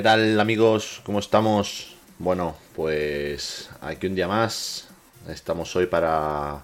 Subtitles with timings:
[0.00, 1.02] ¿Qué tal amigos?
[1.04, 1.94] ¿Cómo estamos?
[2.18, 4.88] Bueno, pues aquí un día más.
[5.28, 6.62] Estamos hoy para,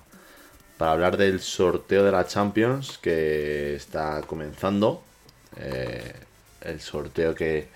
[0.79, 5.03] para hablar del sorteo de la Champions que está comenzando.
[5.59, 6.15] Eh,
[6.63, 7.69] el sorteo que,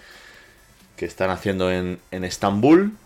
[0.96, 2.96] que están haciendo en, en Estambul.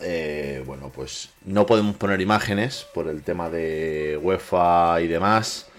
[0.00, 5.69] Eh, bueno, pues no podemos poner imágenes por el tema de UEFA y demás.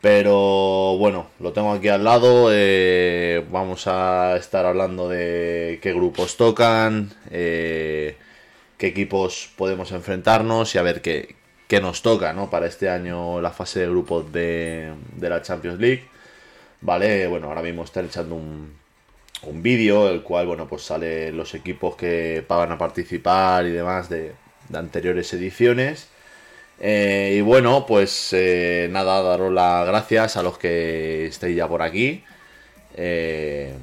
[0.00, 2.50] Pero bueno, lo tengo aquí al lado.
[2.52, 8.16] eh, vamos a estar hablando de qué grupos tocan, eh,
[8.78, 11.34] qué equipos podemos enfrentarnos y a ver qué,
[11.68, 12.50] qué nos toca ¿no?
[12.50, 16.04] para este año la fase de grupos de, de la Champions League.
[16.80, 18.74] Vale, bueno, ahora mismo están echando un,
[19.42, 24.08] un vídeo, el cual, bueno, pues sale los equipos que pagan a participar y demás
[24.08, 24.32] de,
[24.68, 26.08] de anteriores ediciones.
[26.78, 31.82] Eh, y bueno, pues eh, nada, daros las gracias a los que estéis ya por
[31.82, 32.22] aquí.
[32.94, 33.74] Eh,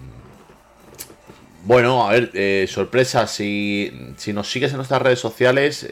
[1.64, 5.88] bueno, a ver, eh, sorpresa, si, si nos sigues en nuestras redes sociales,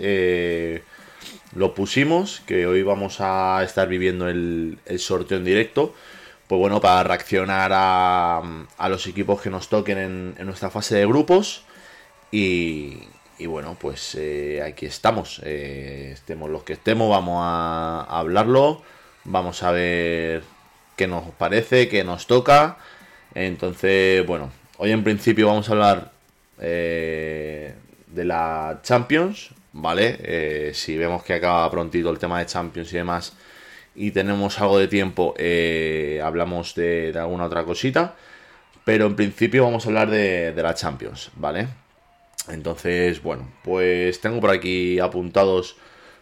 [1.55, 5.93] lo pusimos, que hoy vamos a estar viviendo el, el sorteo en directo.
[6.47, 8.41] Pues bueno, para reaccionar a,
[8.77, 11.63] a los equipos que nos toquen en, en nuestra fase de grupos.
[12.31, 12.97] Y,
[13.41, 15.41] y bueno, pues eh, aquí estamos.
[15.43, 18.83] Eh, estemos los que estemos, vamos a, hablarlo.
[19.23, 20.43] Vamos a ver
[20.95, 22.77] qué nos parece, qué nos toca.
[23.33, 26.11] Entonces, bueno, hoy en principio vamos a hablar
[26.59, 27.73] eh,
[28.05, 30.19] de la Champions, ¿vale?
[30.21, 33.33] Eh, si vemos que acaba prontito el tema de Champions y demás
[33.95, 35.33] y tenemos algo de tiempo,
[36.23, 38.13] hablamos de, alguna otra cosita.
[38.85, 41.80] Pero en principio vamos a hablar de la Champions, ¿vale?
[42.47, 45.77] Entonces, bueno, pues tengo por aquí apuntados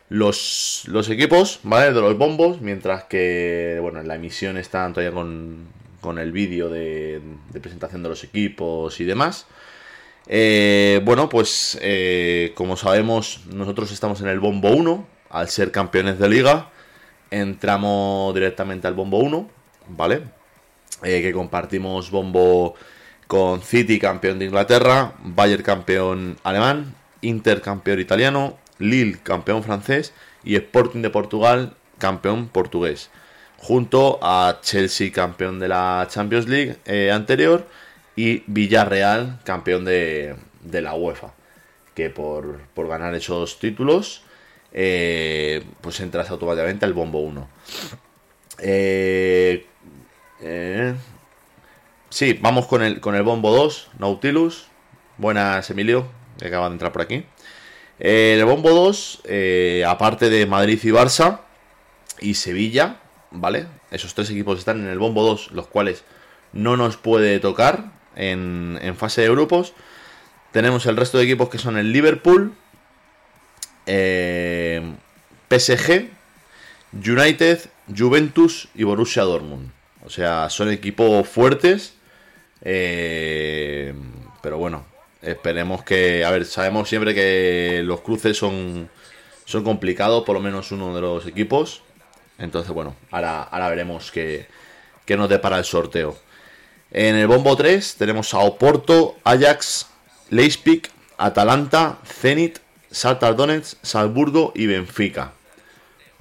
[0.10, 1.94] los, los equipos, ¿vale?
[1.94, 5.68] De los bombos, mientras que, bueno, en la emisión están todavía con,
[6.02, 7.22] con el vídeo de,
[7.62, 9.46] presentación de los equipos y demás.
[10.28, 16.20] Eh, bueno, pues eh, como sabemos, nosotros estamos en el bombo 1, al ser campeones
[16.20, 16.70] de liga,
[17.32, 19.50] entramos directamente al bombo 1,
[19.90, 20.24] ¿vale?
[21.04, 22.76] Eh, que compartimos bombo
[23.30, 30.56] con City campeón de Inglaterra, Bayern campeón alemán, Inter campeón italiano, Lille campeón francés y
[30.56, 33.12] Sporting de Portugal campeón portugués.
[33.60, 37.68] Junto a Chelsea campeón de la Champions League eh, anterior
[38.16, 41.36] y Villarreal campeón de, de la UEFA.
[41.94, 44.24] Que por, por ganar esos títulos
[44.72, 47.48] eh, pues entras automáticamente al bombo 1.
[48.58, 49.68] Eh,
[50.42, 50.96] eh,
[52.10, 54.66] Sí, vamos con el, con el bombo 2, Nautilus.
[55.18, 56.08] Buenas, Emilio,
[56.40, 57.24] que acaba de entrar por aquí.
[58.00, 61.42] Eh, el bombo 2, eh, aparte de Madrid y Barça
[62.20, 62.98] y Sevilla,
[63.30, 63.68] ¿vale?
[63.92, 66.04] Esos tres equipos están en el bombo 2, los cuales
[66.52, 69.74] no nos puede tocar en, fase de grupos.
[70.52, 72.56] Tenemos el resto de equipos que son el Liverpool,
[73.86, 74.82] eh,
[75.50, 76.10] PSG,
[76.94, 79.72] United, Juventus y Borussia Dortmund.
[80.04, 81.99] O sea, son equipos fuertes.
[82.62, 83.94] Eh,
[84.42, 84.86] pero bueno,
[85.22, 86.24] esperemos que.
[86.26, 88.90] A ver, sabemos siempre que los cruces son,
[89.46, 91.84] son complicados, por lo menos uno de los equipos.
[92.38, 94.48] Entonces, bueno, ahora, ahora veremos qué,
[95.06, 96.18] qué nos depara el sorteo.
[96.92, 99.88] En el bombo 3 tenemos a Oporto, Ajax,
[100.30, 100.84] Leipzig,
[101.18, 102.60] Atalanta, Zenit,
[102.90, 105.34] Saltar Donetsk, Salzburgo y Benfica.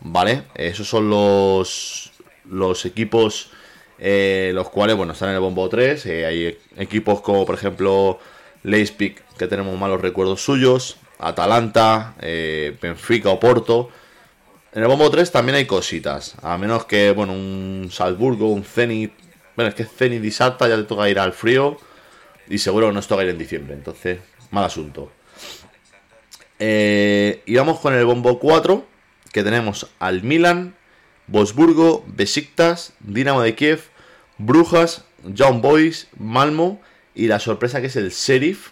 [0.01, 0.45] ¿Vale?
[0.55, 2.13] Esos son los,
[2.45, 3.51] los equipos
[3.99, 6.07] eh, los cuales, bueno, están en el bombo 3.
[6.07, 8.19] Eh, hay equipos como, por ejemplo,
[8.63, 13.91] Leipzig, que tenemos malos recuerdos suyos, Atalanta, eh, Benfica o Porto.
[14.73, 19.13] En el bombo 3 también hay cositas, a menos que, bueno, un Salzburgo, un Zenit.
[19.57, 21.77] Bueno, es que Zenit y ya te toca ir al frío
[22.49, 25.11] y seguro que nos toca ir en diciembre, entonces, mal asunto.
[26.61, 28.87] Y vamos con el bombo 4,
[29.33, 30.75] que tenemos al Milan,
[31.29, 33.83] Bosburgo, Besiktas, Dinamo de Kiev,
[34.39, 36.81] Brujas, Young Boys, Malmo
[37.15, 38.71] y la sorpresa que es el Sheriff,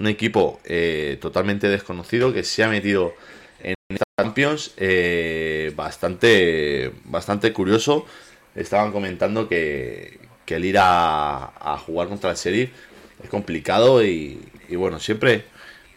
[0.00, 3.14] un equipo eh, totalmente desconocido que se ha metido
[3.62, 8.06] en esta Champions eh, bastante, bastante curioso.
[8.54, 12.70] Estaban comentando que, el ir a, jugar contra el Sheriff
[13.22, 15.44] es complicado y, y, bueno, siempre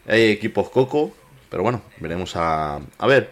[0.07, 1.15] hay equipos coco,
[1.49, 3.31] pero bueno, veremos a, a ver.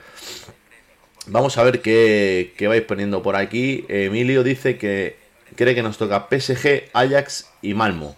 [1.27, 3.85] Vamos a ver qué, vais poniendo por aquí.
[3.89, 5.15] Emilio dice que
[5.55, 8.15] cree que nos toca PSG, Ajax y Malmo.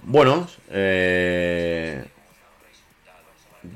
[0.00, 2.04] Bueno, eh,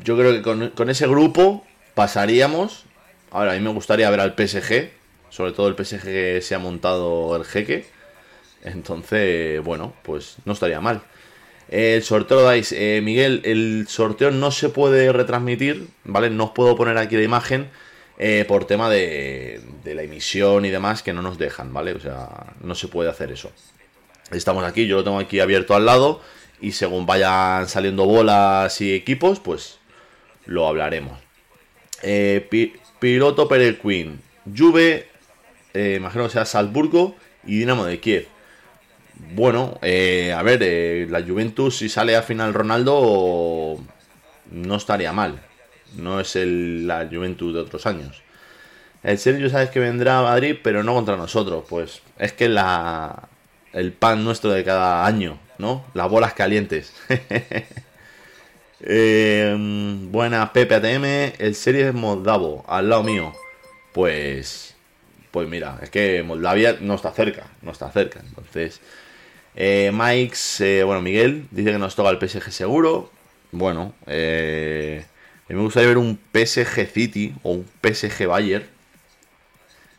[0.02, 2.84] yo creo que con, con, ese grupo pasaríamos.
[3.30, 4.90] Ahora, a mí me gustaría ver al PSG,
[5.28, 7.84] sobre todo el PSG que se ha montado el jeque.
[8.64, 11.02] Entonces, bueno, pues no estaría mal.
[11.68, 12.72] El sorteo lo dais.
[12.72, 16.30] Eh, Miguel, el sorteo no se puede retransmitir, ¿vale?
[16.30, 17.68] No os puedo poner aquí la imagen
[18.22, 21.92] eh, por tema de, la emisión y demás que no nos dejan, ¿vale?
[21.92, 23.50] O sea, no se puede hacer eso.
[24.30, 26.20] Estamos aquí, yo lo tengo aquí abierto al lado
[26.60, 29.78] y según vayan saliendo bolas y equipos, pues
[30.46, 31.18] lo hablaremos.
[32.02, 34.20] Eh, piloto Queen,
[34.56, 35.08] Juve,
[35.74, 38.28] imagino que sea Salzburgo y Dinamo de Kiev.
[39.34, 43.78] Bueno, eh, a ver, eh, la Juventus si sale a final Ronaldo
[44.50, 45.40] no estaría mal.
[45.96, 48.22] No es el, la Juventus de otros años.
[49.02, 51.64] El serio sabes que vendrá a Madrid, pero no contra nosotros.
[51.68, 53.28] Pues es que la,
[53.72, 55.84] el pan nuestro de cada año, ¿no?
[55.94, 56.92] Las bolas calientes.
[58.80, 59.56] eh,
[60.10, 63.32] buena Pepe ATM, el serie es Moldavo, al lado mío.
[63.92, 64.74] Pues,
[65.30, 68.20] pues mira, es que Moldavia no está cerca, no está cerca.
[68.20, 68.80] Entonces,
[69.54, 73.10] eh, Mike, eh, bueno, Miguel dice que nos toca el PSG seguro.
[73.50, 75.04] Bueno, eh,
[75.54, 78.64] me gustaría ver un PSG City o un PSG Bayern.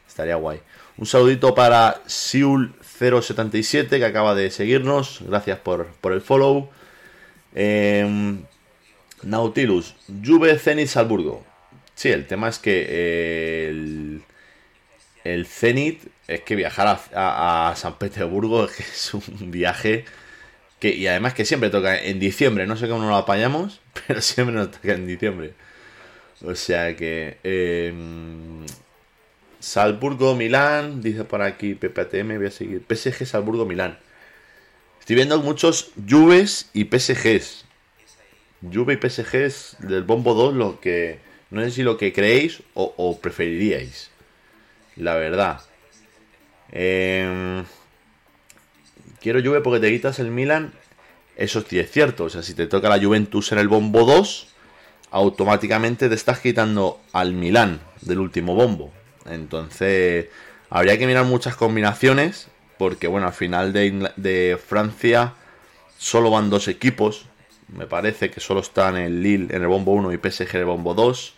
[0.07, 0.59] Estaría guay.
[0.97, 5.19] Un saludito para Siul077 que acaba de seguirnos.
[5.27, 6.69] Gracias por, por el follow.
[7.55, 8.43] Em,
[9.23, 11.43] Nautilus, Juve Zenit Salburgo.
[11.95, 14.23] Sí, el tema es que el,
[15.23, 20.05] el Zenit es que viajar a, San Petersburgo es, un viaje
[20.89, 24.55] y además que siempre toca en diciembre, no sé cómo nos lo apañamos, pero siempre
[24.55, 25.53] nos toca en diciembre.
[26.41, 27.37] O sea que...
[27.43, 27.93] Eh,
[29.59, 32.83] Salzburgo, Milán, dice por aquí PPTM, voy a seguir.
[32.85, 33.97] PSG, Salzburgo, Milán.
[34.99, 37.63] Estoy viendo muchos Juves y PSGs.
[38.73, 41.19] Juve y PSGs del Bombo 2, lo que...
[41.49, 44.11] No sé si lo que creéis o preferiríais.
[44.97, 45.61] La verdad.
[46.75, 47.63] Eh,
[49.23, 50.73] quiero Juve porque te quitas el Milan.
[51.35, 52.25] Eso sí es cierto.
[52.25, 54.47] O sea, si te toca la Juventus en el bombo 2,
[55.09, 58.91] automáticamente te estás quitando al Milan del último bombo.
[59.25, 60.27] Entonces,
[60.69, 62.49] habría que mirar muchas combinaciones.
[62.77, 65.33] Porque, bueno, al final de, Francia
[65.97, 67.25] solo van dos equipos.
[67.69, 70.65] Me parece que solo están el Lille en el bombo 1 y PSG en el
[70.65, 71.33] bombo 2.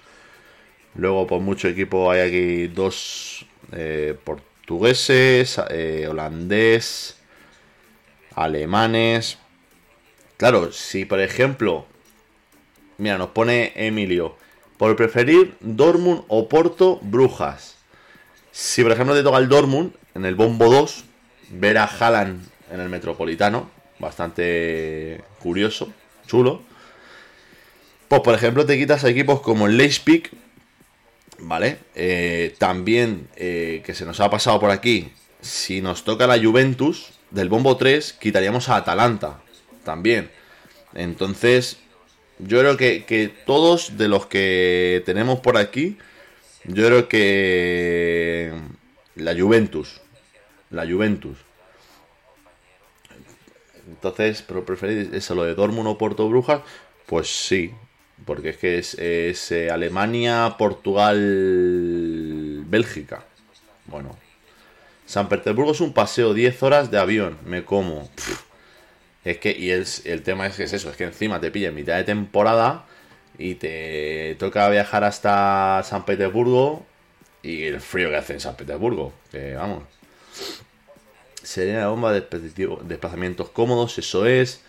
[0.96, 7.18] Luego, por mucho equipo, hay aquí dos eh, por portugueses, eh, holandés,
[8.36, 9.38] alemanes.
[10.38, 11.86] Claro, si por ejemplo,
[12.98, 14.36] mira, nos pone Emilio,
[14.78, 17.78] por preferir Dortmund o Porto, Brujas.
[18.52, 21.06] Si por ejemplo te toca el Dortmund en el Bombo 2,
[21.52, 25.92] ver a Haaland en el Metropolitano, bastante curioso,
[26.28, 26.62] chulo.
[28.08, 30.30] Pues por ejemplo te quitas a equipos como el Leipzig,
[31.40, 31.80] ¿vale?
[31.96, 35.12] Eh, también, eh, que se nos ha pasado por aquí,
[35.42, 39.42] si nos toca la Juventus, del bombo 3 quitaríamos a Atalanta,
[39.84, 40.32] también.
[40.94, 41.78] Entonces,
[42.40, 45.98] yo creo que, todos de los que tenemos por aquí,
[46.64, 48.54] yo creo que
[49.16, 50.02] la Juventus,
[50.70, 51.38] la Juventus.
[53.88, 56.62] Entonces, pero preferís eso, lo de Dortmund o Puerto Brujas,
[57.06, 57.72] pues sí,
[58.26, 63.26] porque es que es, eh, Alemania, Portugal, Bélgica.
[63.88, 64.25] Bueno.
[65.06, 67.38] San Petersburgo es un paseo, 10 horas de avión.
[67.46, 68.10] Me como.
[69.24, 71.70] Es que, y el, el tema es que es eso, es que encima te pilla
[71.70, 72.86] en mitad de temporada
[73.38, 76.86] y te toca viajar hasta San Petersburgo
[77.42, 79.14] y el frío que hace en San Petersburgo.
[79.32, 79.84] Que vamos.
[81.44, 82.22] Sería la bomba de
[82.84, 84.62] desplazamientos cómodos, eso es.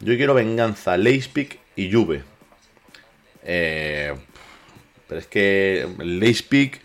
[0.00, 2.24] Yo quiero venganza, Leipzig y Juve.
[3.44, 4.14] Eh,
[5.06, 6.80] pero es que Leipzig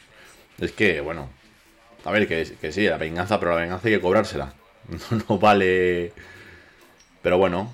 [0.60, 1.30] es que, bueno,
[2.10, 4.54] a ver, que, que, sí, la venganza, pero la venganza hay que cobrársela.
[5.30, 6.12] No, vale.
[7.22, 7.72] Pero bueno,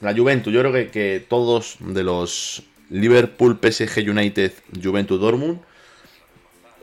[0.00, 5.60] la Juventus, yo creo que, que, todos de los Liverpool, PSG United, Juventus, Dortmund,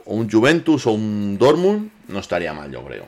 [0.04, 3.06] un Juventus o un Dortmund, no estaría mal, yo creo.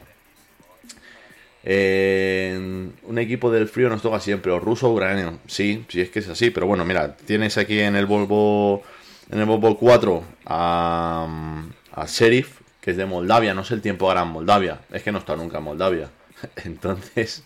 [3.06, 5.38] un equipo del frío nos toca siempre, o ruso o ucraniano.
[5.46, 8.82] Sí, sí es que es así, pero bueno, mira, tienes aquí en el Volvo
[9.30, 11.26] en el Volvo 4 a,
[11.92, 15.02] a Sheriff, que es de Moldavia, no sé el tiempo que hará en Moldavia, es
[15.04, 16.10] que no está nunca en Moldavia.
[16.64, 17.44] Entonces,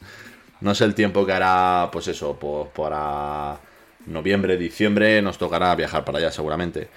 [0.62, 3.60] no sé el tiempo que hará, pues eso, pues para
[4.06, 6.88] noviembre, diciembre, nos tocará viajar para allá seguramente.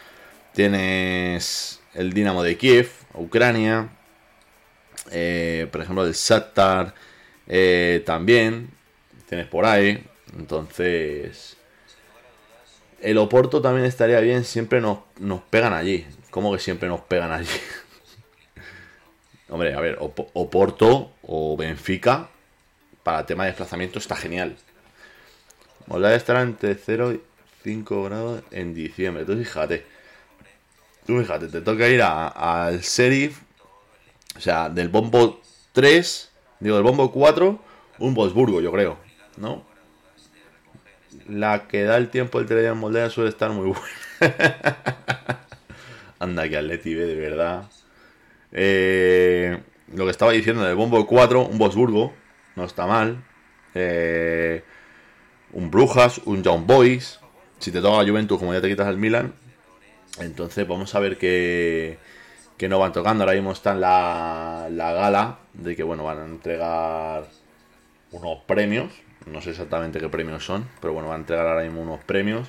[0.54, 3.90] Tienes el Dinamo de Kiev, Ucrania,
[5.12, 6.94] eh, por ejemplo el Shakhtar
[7.46, 8.70] eh, también,
[9.28, 10.04] tienes por ahí,
[10.38, 11.58] entonces...
[13.02, 16.06] El Oporto también estaría bien, siempre nos, nos pegan allí.
[16.32, 17.48] ¿Cómo que siempre nos pegan allí?
[19.50, 22.30] Hombre, a ver, Oporto o Benfica
[23.04, 24.56] para tema de desplazamiento está genial.
[25.88, 27.22] Moldavia estará entre 0 y
[27.64, 29.26] 5 grados en diciembre.
[29.26, 29.86] Tú fíjate.
[31.08, 33.42] Tú fíjate, te toca ir al Serif.
[34.38, 35.42] O sea, del bombo
[35.74, 37.60] 3, digo, del bombo 4,
[37.98, 38.98] un Wolfsburgo, yo creo.
[39.38, 39.66] ¿No?
[41.28, 43.74] La que da el tiempo del telediario en Moldavia suele estar muy
[44.20, 44.64] buena.
[46.20, 47.64] Anda que Atleti de verdad.
[48.52, 49.60] Eh,
[49.94, 52.14] lo que estaba diciendo del bombo 4, un Wolfsburgo.
[52.56, 53.24] No está mal.
[53.76, 54.64] Eh,
[55.54, 57.20] un Brujas, un John Boys.
[57.60, 59.34] Si te toca la Juventus, como ya te quitas el Milan.
[60.20, 61.98] Entonces vamos a ver qué,
[62.58, 63.24] qué nos van tocando.
[63.24, 67.28] Ahora mismo está en la, la gala de que bueno, van a entregar
[68.12, 68.92] unos premios.
[69.26, 72.48] No sé exactamente qué premios son, pero bueno, van a entregar ahora mismo unos premios.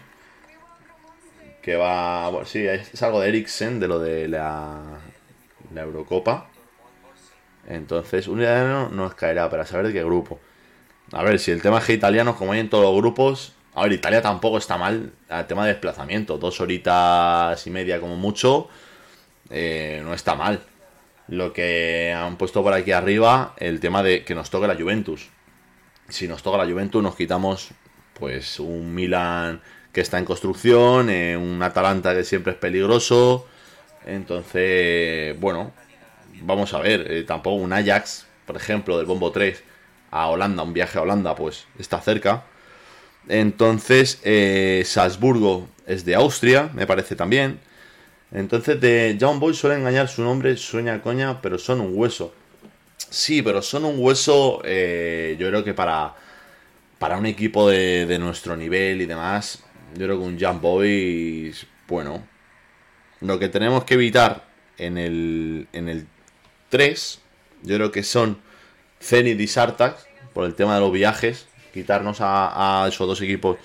[1.63, 2.29] Que va.
[2.31, 5.01] Bueno, sí, es algo de Eriksen, de lo de la,
[5.75, 6.49] la Eurocopa.
[7.67, 10.41] Entonces, un italiano nos caerá para saber de qué grupo.
[11.13, 13.83] A ver, si el tema es que italianos, como hay en todos los grupos, a
[13.83, 16.39] ver, Italia tampoco está mal el tema de desplazamiento.
[16.39, 18.69] Dos horitas y media como mucho,
[19.51, 20.61] eh, no está mal.
[21.29, 25.29] Lo que han puesto por aquí arriba, el tema de que nos toque la Juventus.
[26.09, 27.71] Si nos toca la Juventus, nos quitamos
[28.15, 29.63] pues un Milan
[29.93, 33.47] que está en construcción, eh, un Atalanta que siempre es peligroso.
[34.07, 35.73] Entonces, bueno,
[36.43, 37.11] vamos a ver.
[37.11, 39.63] Eh, tampoco un Ajax, por ejemplo, del Bombo 3
[40.11, 42.45] a Holanda, un viaje a Holanda, pues está cerca.
[43.29, 47.61] Entonces, eh, Salzburgo es de Austria, me parece también.
[48.33, 52.33] Entonces, de John Boy suele engañar su nombre, sueña coña, pero son un hueso.
[53.11, 56.15] Sí, pero son un hueso, eh, yo creo que para,
[56.99, 59.65] para un equipo de, nuestro nivel y demás,
[59.95, 61.53] yo creo que un John Boy,
[61.89, 62.23] bueno,
[63.21, 64.45] lo que tenemos que evitar
[64.79, 66.07] en el, en el
[66.71, 67.21] 3,
[67.63, 68.39] yo creo que son
[69.01, 69.97] Zenit y Sartak,
[70.33, 73.59] por el tema de los viajes, quitarnos a, esos dos equipos,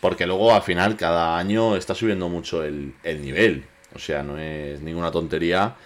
[0.00, 4.80] porque luego al final cada año está subiendo mucho el, nivel, o sea, no es
[4.80, 5.76] ninguna tontería.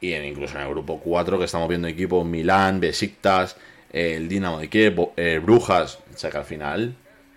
[0.00, 3.56] Y en, incluso en el grupo 4 que estamos viendo equipos Milán, Besiktas,
[3.92, 6.94] el Dinamo de Kiev, eh, Brujas, o sea que al final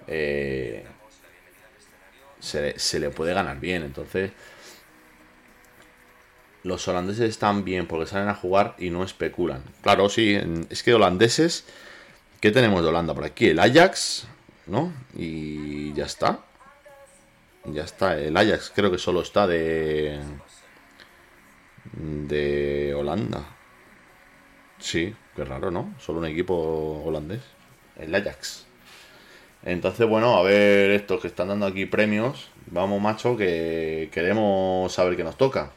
[0.07, 0.83] eh,
[2.39, 3.81] se, se, le puede ganar bien.
[3.81, 4.31] Entonces,
[6.63, 9.63] los holandeses están bien porque salen a jugar y no especulan.
[9.81, 10.39] Claro, sí,
[10.69, 11.65] es que holandeses,
[12.39, 13.47] ¿qué tenemos de Holanda por aquí?
[13.47, 14.27] El Ajax,
[14.67, 14.93] ¿no?
[15.15, 16.39] Y ya está.
[17.65, 20.19] Ya está, el Ajax creo que solo está de...
[21.93, 23.43] De Holanda.
[24.77, 25.93] Sí, qué raro, ¿no?
[25.99, 27.41] Solo un equipo holandés.
[27.97, 28.65] El Ajax.
[29.63, 32.49] Entonces, bueno, a ver estos que están dando aquí premios.
[32.67, 35.71] Vamos, macho, que queremos saber qué nos toca.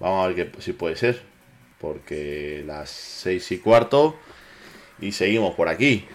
[0.00, 1.22] Vamos a ver si puede ser.
[1.80, 4.16] Porque las seis y cuarto.
[5.00, 6.06] Y seguimos por aquí.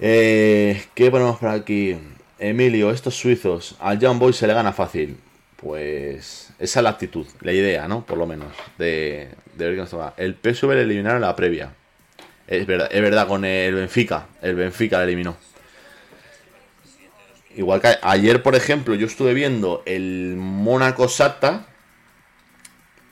[0.00, 1.96] Eh, ¿Qué ponemos por aquí?
[2.38, 3.76] Emilio, estos suizos.
[3.80, 5.18] Al John Boy se le gana fácil.
[5.56, 8.04] Pues esa es la actitud, la idea, ¿no?
[8.04, 8.52] Por lo menos.
[8.78, 10.14] De, de ver qué nos toca.
[10.16, 11.72] El PSV le eliminaron la previa.
[12.46, 14.26] Es verdad, es verdad, con el Benfica.
[14.42, 15.36] El Benfica le eliminó.
[17.54, 21.66] Igual que ayer, por ejemplo, yo estuve viendo el Mónaco Sata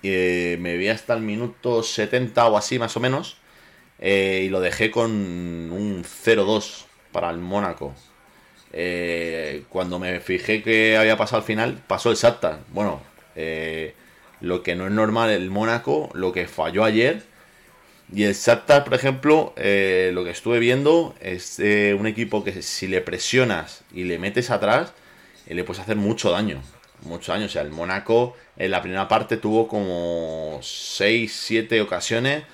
[0.08, 3.40] me vi hasta el minuto 70 o así más o menos.
[4.00, 7.94] Eh, y lo dejé con un 0-2 para el Mónaco.
[8.72, 12.60] Eh, cuando me fijé que había pasado al final, pasó el Shakhtar.
[12.72, 13.02] Bueno,
[13.36, 13.94] eh,
[14.40, 17.22] lo que no es normal el Mónaco, lo que falló ayer.
[18.12, 23.00] Y el Shakhtar, por ejemplo, lo que estuve viendo es un equipo que si le
[23.00, 24.92] presionas y le metes atrás,
[25.46, 26.60] le puedes hacer mucho daño
[27.02, 27.50] muchos años.
[27.50, 32.44] O sea, el Mónaco en la primera parte tuvo como 6, 7 ocasiones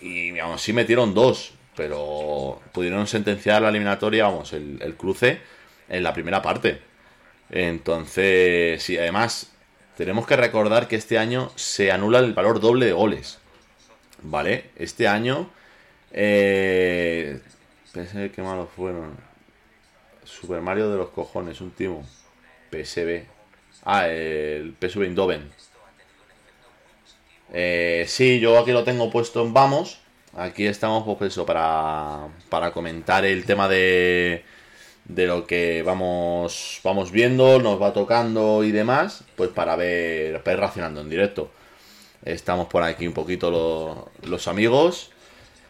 [0.00, 5.40] y aún así metieron dos, pero pudieron sentenciar la eliminatoria, vamos, el, cruce
[5.88, 6.80] en la primera parte.
[7.50, 9.52] Entonces, sí, además,
[9.96, 13.38] tenemos que recordar que este año se anula el valor doble de goles.
[14.22, 14.70] ¿Vale?
[14.76, 15.50] Este año.
[16.12, 17.40] Eh,
[17.92, 19.16] pensé que malos fueron.
[20.24, 22.04] Super Mario de los cojones, un timo.
[22.70, 23.37] PSB.
[23.90, 25.50] Ah, el PSV Eindhoven.
[27.54, 29.98] Eh, sí, yo aquí lo tengo puesto en Vamos.
[30.36, 34.44] Aquí estamos, pues eso, para, para comentar el tema de,
[35.06, 40.58] de lo que vamos, vamos viendo, nos va tocando y demás, pues para ver, para
[40.58, 41.50] ir racionando en directo.
[42.26, 45.12] Estamos por aquí un poquito los amigos.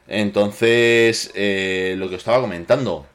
[0.09, 3.07] Entonces, eh, lo que os estaba comentando,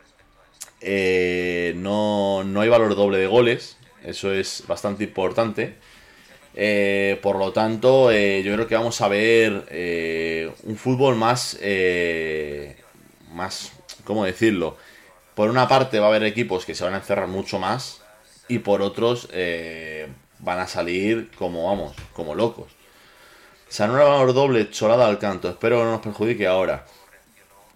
[0.79, 5.75] eh, no, no hay valor doble de goles, eso es bastante importante.
[6.55, 11.59] Eh, por lo tanto, eh, yo creo que vamos a ver eh, un fútbol más,
[13.31, 13.71] más,
[14.03, 14.77] ¿cómo decirlo?
[15.35, 18.01] por una parte va a haber equipos que se van a encerrar mucho más
[18.47, 20.07] y por otros eh,
[20.39, 22.71] van a salir como, vamos, como locos.
[23.69, 25.49] Sanura valor doble, cholada al canto.
[25.49, 26.85] Espero que no nos perjudique ahora.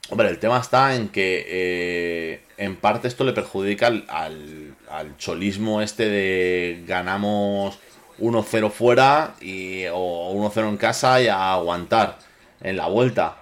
[0.10, 4.76] Hombre, el tema está en que eh, en parte esto le perjudica al,
[5.18, 7.80] cholismo este de ganamos
[8.20, 12.18] 1-0 fuera y, o 1-0 en casa y a aguantar
[12.62, 13.38] en la vuelta.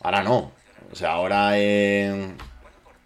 [0.00, 0.52] Ahora no.
[0.92, 2.36] O sea, ahora en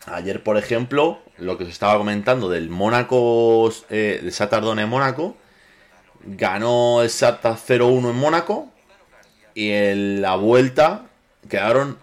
[0.06, 5.36] ayer, por ejemplo, lo que se estaba comentando del Mónaco, eh, de Satardone en Mónaco,
[6.24, 8.68] ganó el Sata 0-1 en Mónaco
[9.54, 11.06] y en la vuelta
[11.48, 11.98] quedaron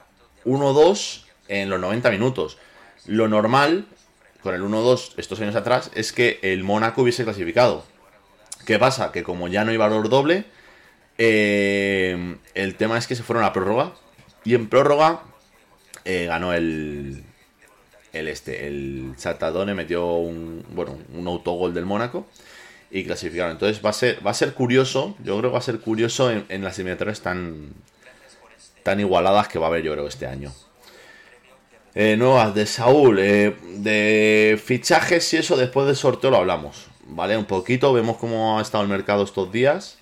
[0.46, 2.58] 1-2 en los 90 minutos.
[3.06, 3.88] Lo normal,
[4.44, 7.86] con el 1-2 estos años atrás, es que el Mónaco hubiese clasificado.
[8.66, 9.12] ¿Qué pasa?
[9.12, 10.46] Que como ya no hay valor doble,
[11.18, 13.94] eh, el tema es que se fueron a prórroga.
[14.44, 15.24] Y en prórroga
[16.06, 17.24] eh, ganó el,
[18.14, 22.26] el este, el Satadone metió un, bueno, un autogol del Mónaco
[22.90, 23.54] y clasificaron.
[23.54, 26.32] Entonces va a ser, va a ser curioso, yo creo que va a ser curioso
[26.32, 27.74] en, las eliminatorias tan,
[28.84, 30.52] tan igualadas que va a haber yo creo este año.
[31.94, 37.36] Eh, nuevas de Saúl, eh, de fichajes y eso después del sorteo lo hablamos, ¿vale?
[37.36, 39.98] Un poquito, vemos cómo ha estado el mercado estos días,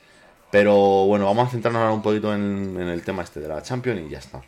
[0.51, 0.75] pero
[1.07, 4.09] bueno, vamos a centrarnos ahora un poquito en, el tema este de la Champions y
[4.09, 4.43] ya está.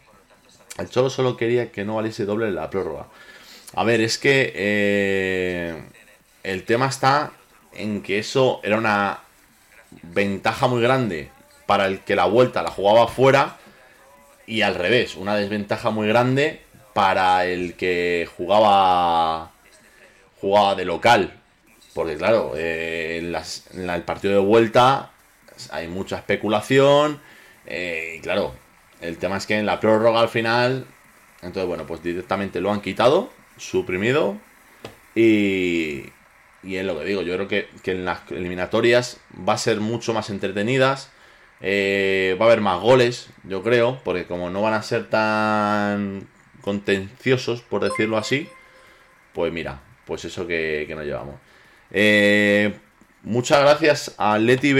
[0.77, 3.07] El Cholo solo quería que no valiese doble la prórroga.
[3.73, 5.83] A ver, es que eh,
[6.43, 7.31] el tema está
[7.73, 9.21] en que eso era una
[10.03, 11.31] ventaja muy grande
[11.65, 13.57] para el que la vuelta la jugaba fuera
[14.45, 16.61] y al revés, una desventaja muy grande
[16.93, 19.51] para el que jugaba
[20.41, 21.33] jugaba de local.
[21.93, 25.11] Porque claro, eh, en, el partido de vuelta
[25.71, 27.19] hay mucha especulación.
[27.65, 28.53] Eh, y claro,
[29.01, 30.85] el tema es que en la prórroga al final,
[31.41, 34.37] entonces bueno, pues directamente lo han quitado suprimido.
[35.13, 36.05] Y,
[36.63, 40.13] y es lo que digo, yo creo que, en las eliminatorias va a ser mucho
[40.13, 41.11] más entretenidas.
[41.63, 46.27] Eh, va a haber más goles, yo creo, porque como no van a ser tan
[46.61, 48.47] contenciosos, por decirlo así,
[49.33, 51.35] pues mira, pues eso que, nos llevamos.
[51.91, 52.73] Eh,
[53.23, 54.73] muchas gracias a Leti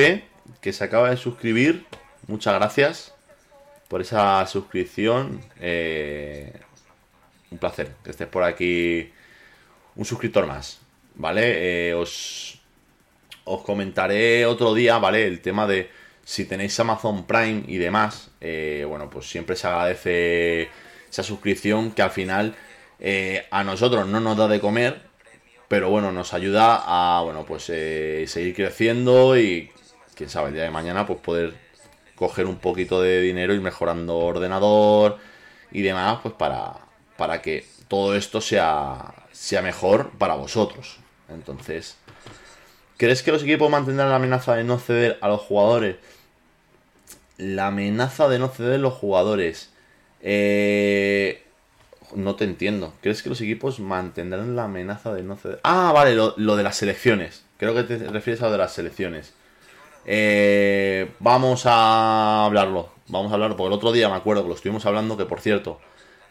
[0.59, 1.85] que se acaba de suscribir.
[2.27, 3.15] Muchas gracias
[3.87, 5.41] por esa suscripción.
[5.59, 6.53] Eh,
[7.49, 9.11] un placer que estés por aquí.
[9.95, 10.79] Un suscriptor más,
[11.15, 11.89] ¿vale?
[11.89, 12.59] Eh, os,
[13.43, 15.27] os comentaré otro día, ¿vale?
[15.27, 15.89] El tema de
[16.23, 20.69] si tenéis Amazon Prime y demás, bueno, pues siempre se agradece
[21.11, 22.55] esa suscripción que al final
[22.99, 25.01] eh, a nosotros no nos da de comer,
[25.67, 29.71] pero bueno, nos ayuda a, bueno, pues seguir creciendo y,
[30.15, 31.53] quién sabe, el día de mañana, pues poder
[32.15, 35.17] coger un poquito de dinero y mejorando ordenador
[35.71, 36.73] y demás, pues para,
[37.17, 40.99] para que todo esto sea, sea mejor para vosotros.
[41.29, 41.97] Entonces,
[42.97, 45.95] ¿crees que los equipos mantendrán la amenaza de no ceder a los jugadores?
[47.37, 49.70] La amenaza de no ceder a los jugadores.
[50.21, 51.43] Eh,
[52.15, 52.93] no te entiendo.
[53.01, 55.59] ¿Crees que los equipos mantendrán la amenaza de no ceder?
[55.63, 57.43] Ah, vale, lo, de las selecciones.
[57.57, 59.33] Creo que te refieres a lo de las selecciones.
[60.05, 62.89] Eh, vamos a hablarlo.
[63.07, 63.57] Vamos a hablarlo.
[63.57, 65.17] Porque el otro día me acuerdo que lo estuvimos hablando.
[65.17, 65.79] Que por cierto,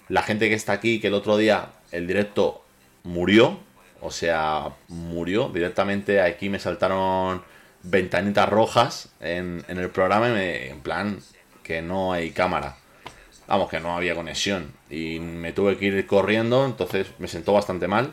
[0.08, 2.64] la gente que está aquí, que el otro día el directo
[3.04, 3.58] murió,
[4.00, 6.20] o sea, murió directamente.
[6.20, 7.42] Aquí me saltaron
[7.82, 11.18] ventanitas rojas en, el programa, en plan
[11.62, 12.76] que no hay cámara.
[13.50, 14.72] Vamos, que no había conexión.
[14.88, 18.12] Y me tuve que ir corriendo, entonces me sentó bastante mal.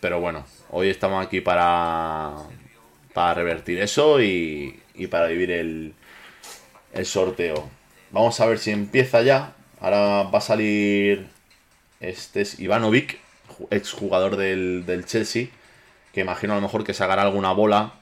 [0.00, 2.32] Pero bueno, hoy estamos aquí para,
[3.12, 5.92] para revertir eso y, y para vivir el,
[6.94, 7.68] el sorteo.
[8.10, 9.52] Vamos a ver si empieza ya.
[9.80, 11.26] Ahora va a salir.
[12.00, 13.18] Este es Ivanovic,
[13.70, 15.48] exjugador del, del Chelsea.
[16.14, 17.92] Que imagino a lo mejor que sacará alguna bola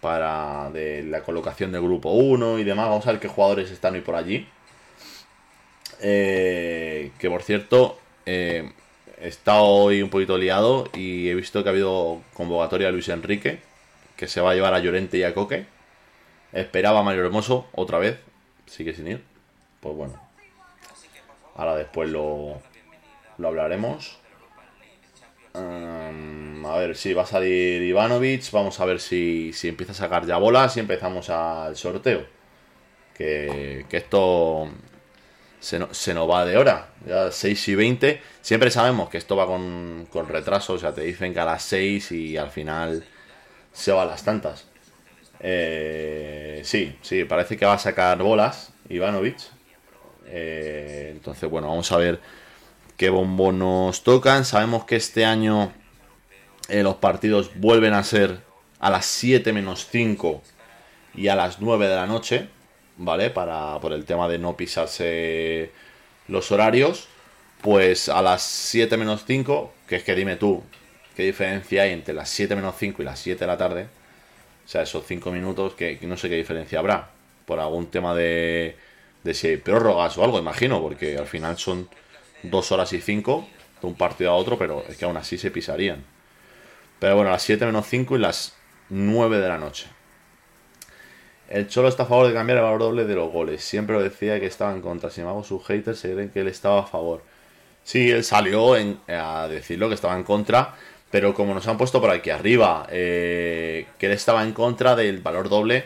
[0.00, 2.90] para de la colocación del grupo 1 y demás.
[2.90, 4.46] Vamos a ver qué jugadores están hoy por allí.
[6.02, 8.70] Eh, que por cierto, eh,
[9.20, 13.08] he estado hoy un poquito liado y he visto que ha habido convocatoria a Luis
[13.08, 13.60] Enrique,
[14.16, 15.66] que se va a llevar a Llorente y a Coque.
[16.52, 18.18] Esperaba a Mario Hermoso otra vez,
[18.66, 19.22] sigue sin ir.
[19.80, 20.20] Pues bueno,
[21.54, 22.60] Ahora después lo,
[23.38, 24.18] lo hablaremos.
[25.54, 28.50] A ver si va a salir Ivanovic.
[28.52, 32.26] Vamos a ver si, si empieza a sacar ya bolas y empezamos al sorteo.
[33.14, 34.68] Que, esto
[35.62, 36.88] se, se, nos va de hora.
[37.06, 38.20] Ya 6 y 20.
[38.42, 40.74] Siempre sabemos que esto va con, con retraso.
[40.74, 43.04] O sea, te dicen que a las 6 y al final
[43.72, 44.66] se va a las tantas.
[45.40, 49.38] Eh, sí, sí, parece que va a sacar bolas Ivanovic.
[50.26, 52.20] Eh, entonces, bueno, vamos a ver
[52.96, 54.44] qué bombo nos tocan.
[54.44, 55.72] Sabemos que este año
[56.68, 58.40] eh, los partidos vuelven a ser
[58.80, 60.42] a las 7 menos 5
[61.14, 62.48] y a las 9 de la noche,
[63.02, 63.30] ¿vale?
[63.30, 65.70] Para, por el tema de no pisarse
[66.28, 67.08] los horarios.
[67.60, 70.64] Pues a las 7 menos 5, que es que dime tú,
[71.14, 73.86] ¿qué diferencia hay entre las 7 menos 5 y las 7 de la tarde?
[74.64, 77.10] O sea, esos 5 minutos, que, no sé qué diferencia habrá.
[77.46, 78.76] Por algún tema de,
[79.22, 81.88] de si hay prórrogas o algo, imagino, porque al final son
[82.42, 83.48] 2 horas y 5
[83.80, 86.04] de un partido a otro, pero es que aún así se pisarían.
[86.98, 88.56] Pero bueno, a las 7 menos 5 y las
[88.88, 89.86] 9 de la noche.
[91.52, 93.62] El Cholo está a favor de cambiar el valor doble de los goles.
[93.62, 95.10] Siempre lo decía que estaba en contra.
[95.10, 97.22] Si me hago sus haters, se creen que él estaba a favor.
[97.84, 98.72] Sí, él salió
[99.08, 100.74] a decirlo que estaba en contra.
[101.10, 105.20] Pero como nos han puesto por aquí arriba, eh, que él estaba en contra del
[105.20, 105.84] valor doble,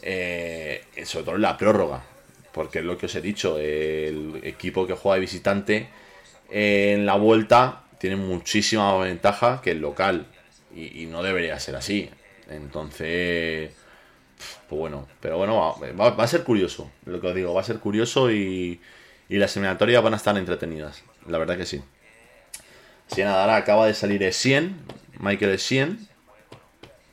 [0.00, 2.02] eh, sobre todo en la prórroga.
[2.50, 5.88] Porque es lo que os he dicho, el equipo que juega de visitante
[6.48, 10.26] en la vuelta tiene muchísima ventaja que el local.
[10.74, 12.08] y no debería ser así.
[12.48, 13.72] Entonces
[14.68, 17.78] pues bueno, pero bueno, va, a ser curioso, lo que os digo, va a ser
[17.78, 18.80] curioso y,
[19.28, 21.82] y las eliminatorias van a estar entretenidas, la verdad que sí.
[23.18, 24.76] nada, acaba de salir Essien,
[25.18, 26.08] Michael Essien,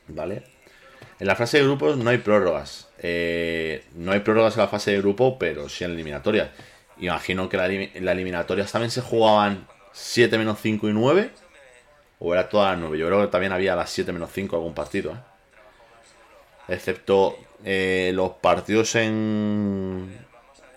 [0.08, 0.42] ¿vale?
[1.20, 2.88] En la fase de grupos no hay prórrogas.
[2.98, 6.52] Eh, no hay prórrogas en la fase de grupo, pero sí en la eliminatoria.
[6.98, 11.30] Imagino que en la, eliminatoria también se jugaban 7 menos 5 y 9.
[12.20, 12.98] O era todas las 9.
[12.98, 15.12] Yo creo que también había las 7 menos 5 algún partido.
[15.12, 15.16] ¿eh?
[16.70, 20.16] Excepto eh, los partidos en,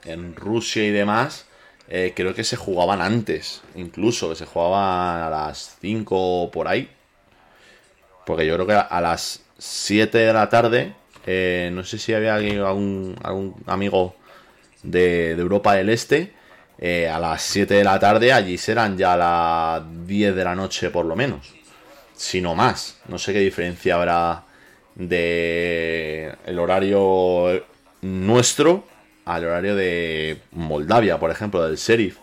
[0.04, 1.46] en Rusia y demás,
[1.88, 6.90] eh, creo que se jugaban antes, incluso, que se jugaban a las 5 por ahí.
[8.26, 10.94] Porque yo creo que a las 7 de la tarde,
[11.26, 14.16] eh, no sé si había algún, algún amigo
[14.82, 16.34] de, Europa del Este,
[17.10, 21.06] a las 7 de la tarde allí serán ya las 10 de la noche por
[21.06, 21.54] lo menos.
[22.16, 22.98] Si no más.
[23.08, 24.44] No sé qué diferencia habrá
[24.96, 27.66] de el horario
[28.02, 28.86] nuestro
[29.26, 32.18] al horario de Moldavia, por ejemplo, del Sheriff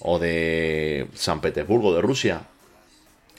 [0.00, 2.42] o de San Petersburgo, de Rusia.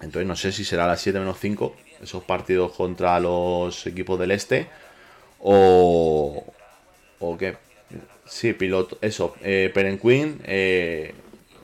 [0.02, 4.20] Entonces no sé si será a las 7 menos 5 esos partidos contra los equipos
[4.20, 4.68] del este
[5.40, 6.46] o
[7.20, 7.58] o qué.
[8.26, 9.36] Sí, piloto, eso.
[9.42, 11.14] Eh, eh,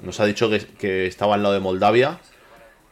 [0.01, 2.19] nos ha dicho que, estaba al lado de Moldavia.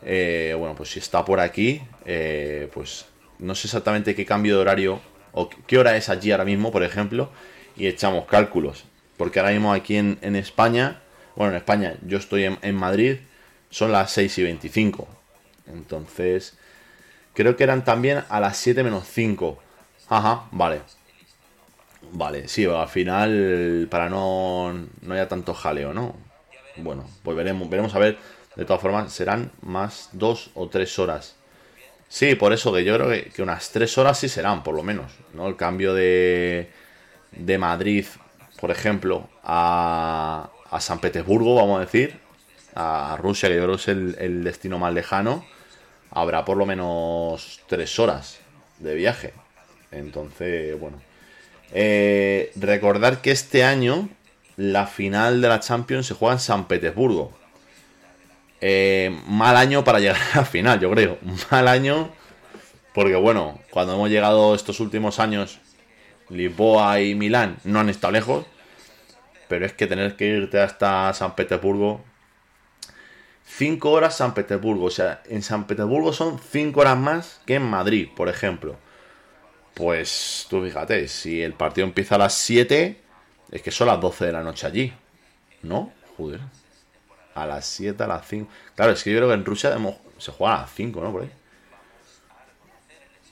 [0.05, 3.05] Eh, bueno, pues si está por aquí, eh, pues
[3.43, 5.01] no sé exactamente qué cambio de horario
[5.33, 7.29] o qué hora es allí ahora mismo, por ejemplo,
[7.75, 8.85] y echamos cálculos.
[9.17, 11.01] Porque ahora mismo aquí en, España,
[11.35, 13.17] bueno, en España, yo estoy en, Madrid,
[13.69, 15.07] son las 6 y 25.
[15.67, 16.57] Entonces,
[17.33, 19.59] creo que eran también a las 7 menos 5.
[20.09, 20.81] Ajá, vale.
[22.11, 26.15] Vale, sí, al final, para no, no haya tanto jaleo, ¿no?
[26.77, 28.17] Bueno, pues veremos, veremos a ver.
[28.55, 31.35] De todas formas, serán más 2 o 3 horas.
[32.13, 35.11] Sí, por eso que yo creo que, unas tres horas sí serán, por lo menos.
[35.33, 35.47] ¿no?
[35.47, 36.69] El cambio de,
[37.31, 38.05] de Madrid,
[38.61, 42.19] por ejemplo, a, a San Petersburgo, vamos a decir,
[42.75, 45.43] a Rusia, que yo creo que es el, destino más lejano,
[46.11, 48.37] habrá por lo menos tres horas
[48.77, 49.33] de viaje.
[49.89, 51.01] Entonces, bueno.
[51.71, 54.07] Eh, recordar que este año
[54.55, 57.33] la final de la Champions se juega en San Petersburgo.
[58.65, 61.17] Eh, mal año para llegar a la final, yo creo.
[61.51, 62.09] Mal año
[62.93, 65.59] porque bueno, cuando hemos llegado estos últimos años,
[66.29, 68.45] Lisboa y Milán no han estado lejos.
[69.49, 72.05] Pero es que tener que irte hasta San Petersburgo.
[73.45, 74.85] 5 horas San Petersburgo.
[74.85, 78.77] O sea, en San Petersburgo son 5 horas más que en Madrid, por ejemplo.
[79.73, 82.97] Pues tú fíjate, si el partido empieza a las 7,
[83.51, 84.93] es que son las 12 de la noche allí.
[85.63, 85.91] ¿No?
[86.15, 86.62] Joder
[87.35, 88.49] a las 7, a las 5.
[88.75, 89.77] Claro, es que yo creo que en Rusia
[90.17, 91.11] se juega a las 5, ¿no?
[91.11, 91.31] Por ahí.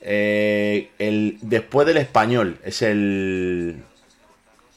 [0.02, 3.84] Eh, el, después del español es el.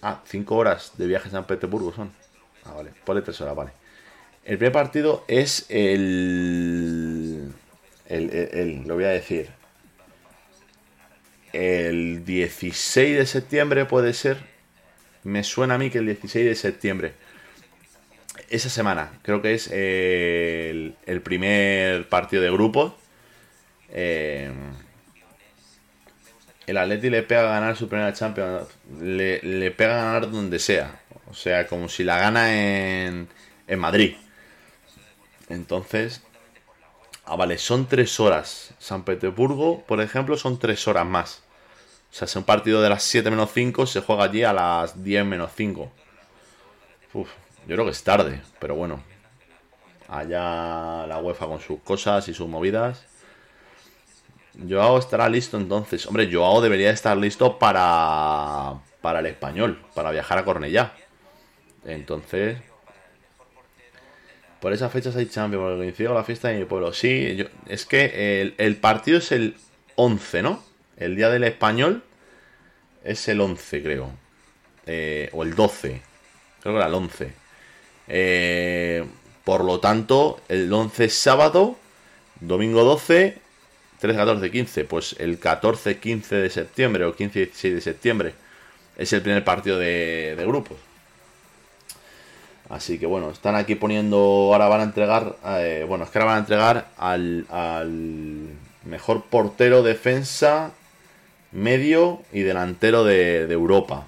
[0.02, 2.12] Ah, 5 horas de viaje a San Petersburgo son.
[2.64, 2.90] Ah, vale.
[3.04, 3.72] Ponle 3 horas, vale.
[4.44, 7.52] El primer partido es el,
[8.06, 9.48] el, el, Lo voy a decir.
[11.54, 14.38] El 16 de septiembre puede ser.
[15.22, 17.14] Me suena a mí que el 16 de septiembre
[18.50, 19.18] esa semana.
[19.22, 22.96] Creo que es el, primer partido de grupo.
[23.90, 24.50] Eh,
[26.66, 28.68] el Atleti le pega a ganar su primera Champions.
[29.00, 31.00] Le, pega a ganar donde sea.
[31.30, 33.28] O sea, como si la gana en,
[33.66, 34.16] en Madrid.
[35.48, 36.22] Entonces.
[37.26, 38.74] Ah, vale, son tres horas.
[38.78, 41.42] San Petersburgo, por ejemplo, son tres horas más.
[42.14, 45.02] O sea, si un partido de las 7 menos 5 se juega allí a las
[45.02, 45.90] 10 menos 5.
[47.14, 47.28] Uf,
[47.66, 49.02] yo creo que es tarde, pero bueno.
[50.08, 53.04] Allá la UEFA con sus cosas y sus movidas.
[54.68, 56.06] Joao estará listo entonces.
[56.06, 60.92] Hombre, Joao debería estar listo para, para el español, para viajar a Cornellá.
[61.84, 62.58] Entonces,
[64.60, 66.92] por esas fechas hay Champions, porque coincidió con la fiesta de mi pueblo.
[66.92, 69.56] Sí, es que el, partido es el
[69.96, 70.62] 11, ¿no?
[70.96, 72.02] El día del español
[73.02, 74.10] es el 11, creo.
[74.86, 76.00] Eh, o el 12.
[76.62, 77.43] Creo que era el 11.
[78.08, 79.04] Eh,
[79.44, 81.76] por lo tanto, el 11 es sábado,
[82.40, 83.38] domingo 12,
[84.00, 84.84] 13, 14, 15.
[84.84, 88.34] Pues el 14, 15 de septiembre o 15, 16 de septiembre
[88.96, 90.78] es el primer partido de, de grupos.
[92.68, 94.16] Así que bueno, están aquí poniendo.
[94.52, 95.36] Ahora van a entregar.
[95.44, 98.48] Eh, bueno, es que ahora van a entregar al, al
[98.84, 100.72] mejor portero, defensa,
[101.52, 104.06] medio y delantero de, Europa.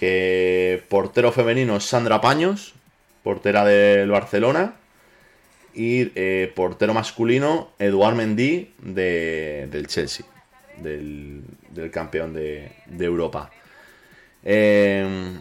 [0.00, 2.72] Que portero femenino Sandra Paños,
[3.22, 4.76] portera del Barcelona.
[5.74, 10.24] Y eh, portero masculino, Eduard Mendy del Chelsea,
[10.78, 11.44] del,
[11.92, 13.50] campeón de, de Europa.
[14.42, 15.38] Eh,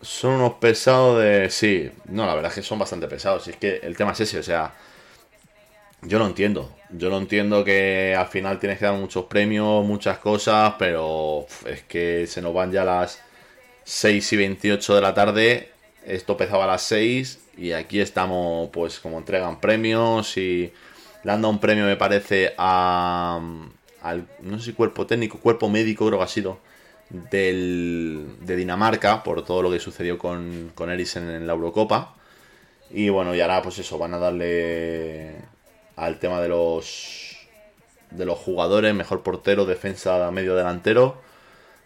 [0.00, 1.50] son unos pesados de...
[1.50, 3.48] Sí, no, la verdad es que son bastante pesados.
[3.48, 4.72] Es que el tema es ese, o sea...
[6.02, 6.72] Yo lo entiendo.
[6.90, 11.82] Yo lo entiendo que al final tienes que dar muchos premios, muchas cosas, pero es
[11.82, 13.20] que se nos van ya las
[13.84, 15.70] 6 y 28 de la tarde.
[16.04, 20.72] Esto empezaba a las 6 y aquí estamos, pues, como entregan premios y
[21.24, 23.40] le han dado un premio, me parece, a.
[24.02, 26.58] al, no sé si cuerpo técnico, cuerpo médico, creo que ha sido
[27.10, 32.16] del, de Dinamarca por todo lo que sucedió con, con en la Eurocopa.
[32.90, 35.36] Y bueno, y ahora pues eso, van a darle
[35.96, 37.38] al tema de los
[38.10, 41.20] de los jugadores, mejor portero, defensa, medio delantero.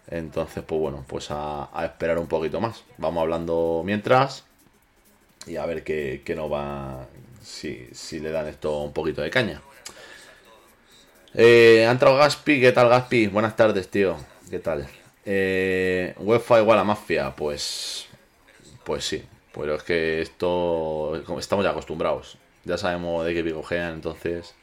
[0.08, 2.84] Entonces, pues bueno, pues a, esperar un poquito más.
[2.98, 4.44] Vamos hablando mientras
[5.46, 7.06] y a ver qué, qué nos va,
[7.42, 9.62] si, si le dan esto un poquito de caña.
[11.34, 13.26] Eh, ha entrado Gaspi, ¿qué tal Gaspi?
[13.26, 14.16] Buenas tardes, tío.
[14.50, 14.88] ¿Qué tal?
[15.24, 18.06] Eh, UEFA igual a mafia, pues.
[18.84, 19.22] Pues sí.
[19.52, 21.22] Pero es que esto.
[21.38, 22.38] Estamos ya acostumbrados.
[22.64, 24.54] Ya sabemos de qué picojean, entonces.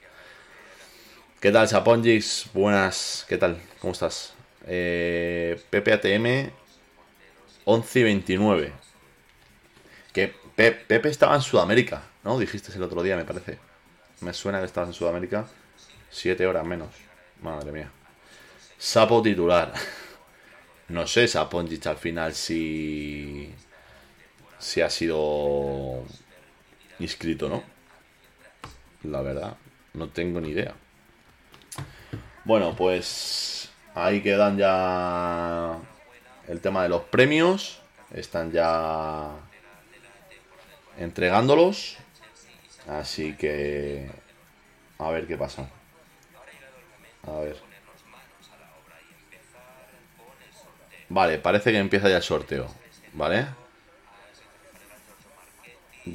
[1.40, 2.48] ¿Qué tal, Sapongix?
[2.54, 3.62] Buenas, ¿qué tal?
[3.80, 4.34] ¿Cómo estás?
[4.66, 6.52] Eh, PPATM
[7.66, 8.72] 11 y 29.
[10.12, 12.38] Que Pepe estaba en Sudamérica, ¿no?
[12.38, 13.58] Dijiste el otro día, me parece.
[14.22, 15.48] Me suena que estabas en Sudamérica.
[16.10, 16.90] Siete horas menos.
[17.42, 17.92] Madre mía.
[18.78, 19.74] Sapo titular.
[20.90, 23.52] No sé, Saponjic al final si.
[24.60, 26.04] si ha sido
[27.00, 27.64] inscrito, ¿no?
[29.04, 29.56] La verdad,
[29.94, 30.76] no tengo ni idea.
[32.44, 33.53] Bueno, pues
[33.96, 35.78] ahí quedan ya
[36.48, 37.80] el tema de los premios.
[38.14, 39.32] Están ya
[40.98, 41.98] entregándolos.
[42.88, 44.10] Así que
[45.00, 45.70] a ver qué pasa.
[47.26, 47.58] A ver.
[51.10, 52.68] Vale, parece que empieza ya el sorteo.
[53.14, 53.46] ¿Vale?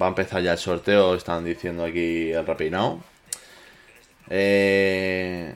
[0.00, 3.00] Va a empezar ya el sorteo, están diciendo aquí el rapinado.
[4.28, 5.54] Eh,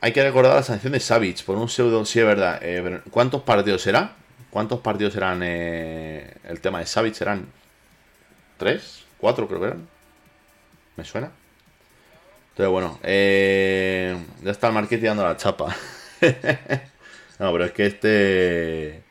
[0.00, 2.04] hay que recordar la sanción de Savage por un pseudo.
[2.04, 2.58] Sí, es verdad.
[2.62, 4.16] Eh, ¿Cuántos partidos será?
[4.50, 7.14] ¿Cuántos partidos serán eh, el tema de Savage?
[7.14, 7.46] ¿Serán
[8.56, 9.04] tres?
[9.18, 9.88] ¿Cuatro creo que eran?
[10.96, 11.30] ¿Me suena?
[12.50, 12.98] Entonces, bueno.
[13.02, 15.74] ya está el marketing dando la chapa.
[17.38, 19.02] No, pero es que este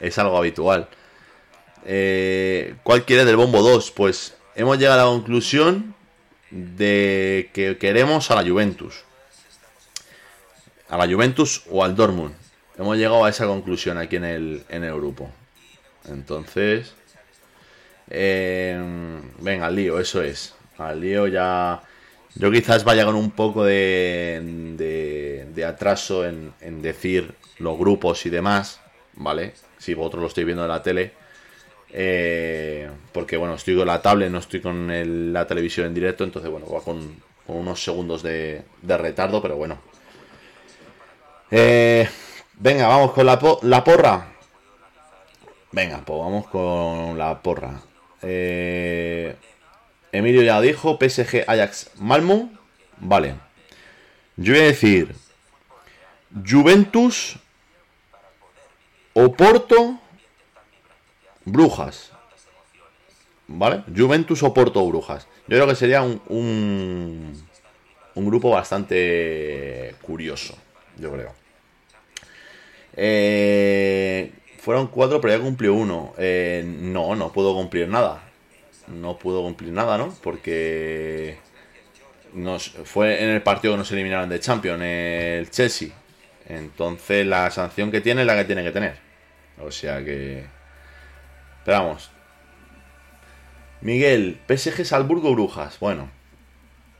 [0.00, 0.88] es algo habitual.
[1.84, 3.90] Eh, ¿Cuál quiere del bombo 2?
[3.92, 5.94] Pues hemos llegado a la conclusión
[6.50, 9.04] de que queremos a la Juventus.
[10.88, 12.34] A la Juventus o al Dortmund.
[12.76, 15.30] Hemos llegado a esa conclusión aquí en el, en el grupo.
[16.08, 16.94] Entonces...
[18.10, 18.78] Eh,
[19.38, 20.54] venga, al lío, eso es.
[20.78, 21.82] Al lío ya...
[22.36, 24.74] Yo quizás vaya con un poco de,
[25.54, 28.80] de, atraso en, decir los grupos y demás,
[29.14, 29.54] ¿vale?
[29.78, 31.12] Si vosotros lo estáis viendo en la tele.
[31.90, 36.50] Eh, porque, bueno, estoy con la tablet, no estoy con la televisión en directo, entonces,
[36.50, 39.78] bueno, va con, unos segundos de, retardo, pero bueno.
[41.50, 42.08] Eh,
[42.54, 43.38] venga, vamos con la,
[43.84, 44.26] porra.
[45.72, 47.80] Venga, pues vamos con la porra.
[48.22, 49.36] Eh,
[50.12, 52.50] Emilio ya dijo, PSG Ajax Malmo.
[52.98, 53.34] Vale.
[54.36, 55.14] Yo voy a decir
[56.46, 57.36] Juventus
[59.14, 60.00] Oporto,
[61.44, 62.10] Brujas.
[63.46, 63.84] ¿Vale?
[63.94, 65.26] Juventus, Oporto, Brujas.
[65.46, 66.20] Yo creo que sería un,
[68.14, 70.56] un, grupo bastante curioso,
[70.98, 71.34] yo creo.
[72.96, 76.14] Eh, fueron cuatro, pero ya cumplió uno.
[76.18, 78.22] Eh, no, no puedo cumplir nada.
[78.88, 80.14] no pudo cumplir nada, ¿no?
[80.22, 81.38] Porque
[82.34, 85.88] nos, fue en el partido que nos eliminaron de Champions, el Chelsea.
[86.46, 88.96] Entonces la sanción que tiene es la que tiene que tener.
[89.60, 90.44] O sea que...
[91.58, 92.10] Esperamos.
[93.80, 95.78] Miguel, PSG Salburgo Brujas.
[95.78, 96.10] Bueno,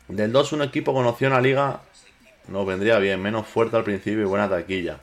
[0.09, 1.80] del 2 un equipo conoció en la liga
[2.48, 4.98] nos vendría bien, menos fuerte al principio y buena taquilla.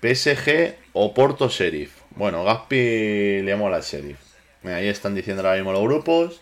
[0.00, 1.92] PSG o Porto Sheriff.
[2.10, 4.18] Bueno, Gaspi le mola al Sheriff.
[4.64, 6.40] Ahí están diciendo ahora mismo los grupos.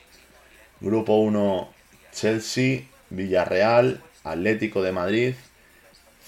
[0.81, 1.73] Grupo 1,
[2.13, 5.35] Chelsea, Villarreal, Atlético de Madrid,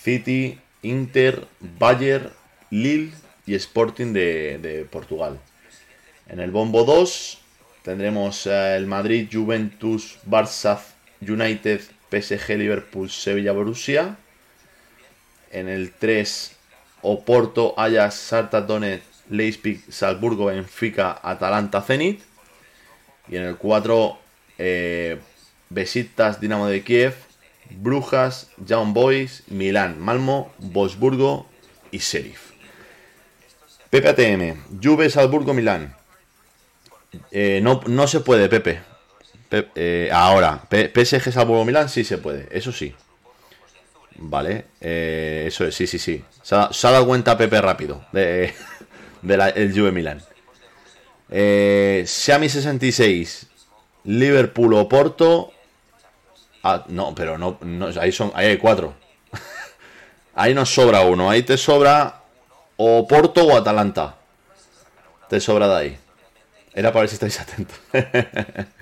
[0.03, 2.31] City, Inter, Bayer,
[2.71, 3.13] Lille
[3.47, 5.39] y Sporting de, Portugal.
[6.29, 7.41] En el bombo 2
[7.83, 10.81] tendremos eh, el Madrid, Juventus, Barça,
[11.21, 14.17] United, PSG, Liverpool, Sevilla, Borussia.
[15.51, 16.57] En el 3,
[17.03, 18.67] Oporto, Ajax, Sarta
[19.31, 22.23] Leipzig, Salzburgo, Benfica, Atalanta, Zenit.
[23.29, 24.19] Y en el 4,
[24.59, 25.19] eh,
[25.71, 27.15] Besiktas, Dinamo de Kiev,
[27.71, 31.47] Brujas, Young Boys, Milán, Malmo, Wolfsburgo
[31.91, 32.53] y Sheriff.
[33.91, 35.95] PPATM, Juve, Salzburgo, Milán.
[37.31, 38.81] Eh, no, no se puede, Pepe.
[39.51, 42.95] Eh, ahora, PSG Salzburgo Milán sí se puede, eso sí.
[44.17, 46.25] Vale, eh, eso es, sí, sí, sí.
[46.43, 48.53] Se ha, dado cuenta Pepe rápido de,
[49.23, 50.23] el Juve Milán.
[51.31, 53.47] Eh, Xiaomi 66,
[54.05, 55.53] Liverpool o Porto.
[56.63, 57.59] Ah, no, pero no,
[58.01, 58.95] ahí son, ahí hay cuatro.
[60.35, 62.23] ahí nos sobra uno, ahí te sobra
[62.77, 64.17] o Porto o Atalanta.
[65.29, 65.99] Te sobra de ahí.
[66.75, 67.79] Era para ver si estáis atentos.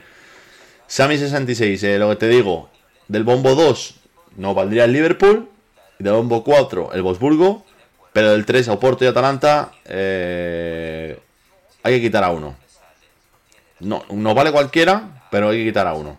[0.87, 2.71] Sammy 66, eh, lo que te digo,
[3.09, 3.95] del bombo 2
[4.37, 5.49] no valdría el Liverpool,
[5.99, 7.65] y del bombo 4 el Bosburgo,
[8.13, 11.19] pero del 3 Oporto y Atalanta eh,
[11.83, 12.57] hay que quitar a uno.
[13.81, 16.19] No, no vale cualquiera, pero hay que quitar a uno.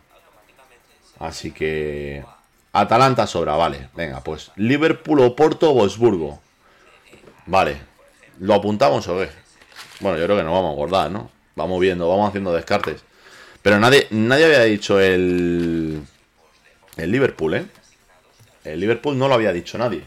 [1.19, 2.23] Así que
[2.73, 3.89] Atalanta sobra, vale.
[3.95, 6.39] Venga, pues Liverpool, Oporto, Bosburgo.
[7.47, 7.81] Vale.
[8.39, 9.29] ¿Lo apuntamos o qué?
[9.99, 11.31] Bueno, yo creo que nos vamos a acordar, ¿no?
[11.55, 13.03] Vamos viendo, vamos haciendo descartes.
[13.67, 16.01] Pero nadie, nadie había dicho el,
[16.95, 17.65] el Liverpool, ¿eh?
[18.63, 20.03] El Liverpool no lo había dicho nadie.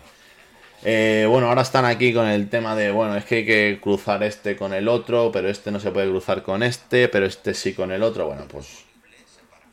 [0.83, 4.23] Eh, bueno, ahora están aquí con el tema de, bueno, es que hay que cruzar
[4.23, 7.75] este con el otro, pero este no se puede cruzar con este, pero este sí
[7.75, 8.29] con el otro.
[8.29, 8.87] Bueno, pues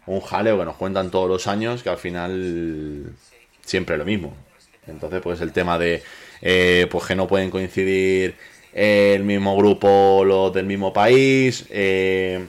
[0.06, 3.14] un jaleo que nos cuentan todos los años, que al final
[3.62, 4.36] siempre lo mismo.
[4.86, 6.04] Entonces, pues el tema de,
[6.42, 8.36] eh, pues que no pueden coincidir
[8.74, 12.48] el mismo grupo, los del mismo país, eh,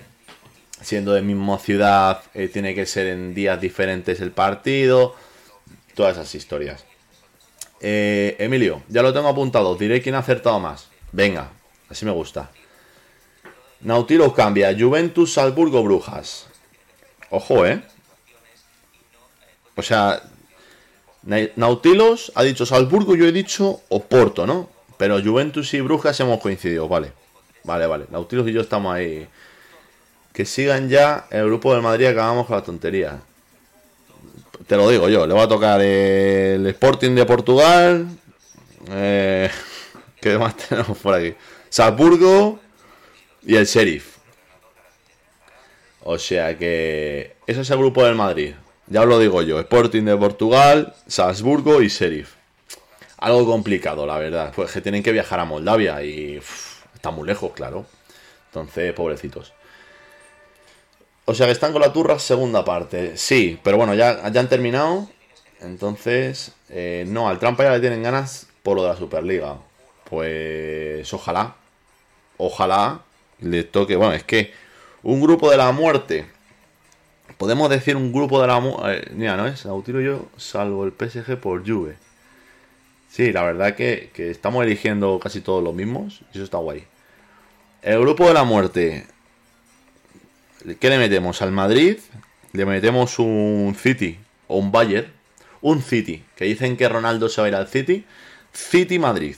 [0.81, 5.15] siendo de misma ciudad, eh, tiene que ser en días diferentes el partido,
[5.95, 6.85] todas esas historias.
[7.81, 10.89] Eh, Emilio, ya lo tengo apuntado, diré quién ha acertado más.
[11.13, 11.51] Venga,
[11.89, 12.51] así me gusta.
[13.81, 16.47] Nautilus cambia, Juventus, Salzburgo, Brujas.
[17.31, 17.83] Ojo, ¿eh?
[19.77, 20.21] O sea,
[21.23, 24.69] Nautilus ha dicho Salzburgo, yo he dicho Oporto, ¿no?
[24.97, 27.13] Pero Juventus y Brujas hemos coincidido, vale.
[27.63, 28.07] Vale, vale.
[28.11, 29.29] Nautilus y yo estamos ahí
[30.39, 33.19] que sigan ya el grupo del Madrid acabamos con la tontería.
[34.69, 38.07] Te lo digo yo, le va a tocar el Sporting de Portugal.
[38.89, 39.51] Eh,
[40.21, 41.35] ¿Qué más tenemos por aquí?
[41.69, 42.61] Salzburgo
[43.43, 44.19] y el Sheriff.
[46.05, 48.55] O sea que ese es el grupo del Madrid.
[48.87, 52.35] Ya os lo digo yo, Sporting de Portugal, Salzburgo y Sheriff.
[53.17, 54.53] Algo complicado, la verdad.
[54.55, 56.41] Pues que tienen que viajar a Moldavia y
[56.95, 57.87] está muy lejos, claro.
[58.53, 59.53] Entonces, pobrecitos.
[61.31, 63.19] O sea que están con la turra segunda parte.
[63.19, 65.11] Sí, pero bueno, ya, ya han terminado.
[65.61, 69.59] Entonces, eh, no, al trampa ya le tienen ganas por lo de la Superliga.
[70.09, 71.57] Pues ojalá,
[72.39, 73.03] ojalá
[73.41, 73.95] le toque.
[73.97, 74.55] Bueno, es que
[75.03, 76.25] un grupo de la muerte.
[77.37, 79.11] Podemos decir un grupo de la muerte.
[79.11, 81.97] Eh, mira, no es, tiro yo, salvo el PSG por Juve.
[83.11, 86.23] Sí, la verdad que, que estamos eligiendo casi todos los mismos.
[86.33, 86.87] Y eso está guay.
[87.83, 89.07] El grupo de la muerte.
[90.81, 91.41] ¿Qué le metemos?
[91.43, 91.99] Al Madrid
[92.53, 95.13] le metemos un City o un Bayern.
[95.61, 98.05] Un City, que dicen que Ronaldo se va a ir al City.
[98.53, 99.37] City Madrid.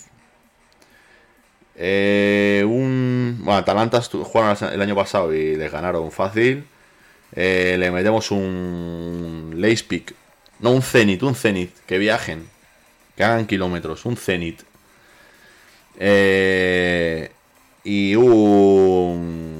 [1.76, 3.38] Eh, un.
[3.40, 6.64] Bueno, Atalanta jugaron el año pasado y les ganaron fácil.
[7.34, 10.14] Eh, le metemos un Leipzig.
[10.58, 11.70] No, un Zenit, un Zenit.
[11.86, 12.46] Que viajen.
[13.16, 14.04] Que hagan kilómetros.
[14.04, 14.62] Un Zenit.
[15.98, 17.30] Eh,
[17.84, 19.59] y un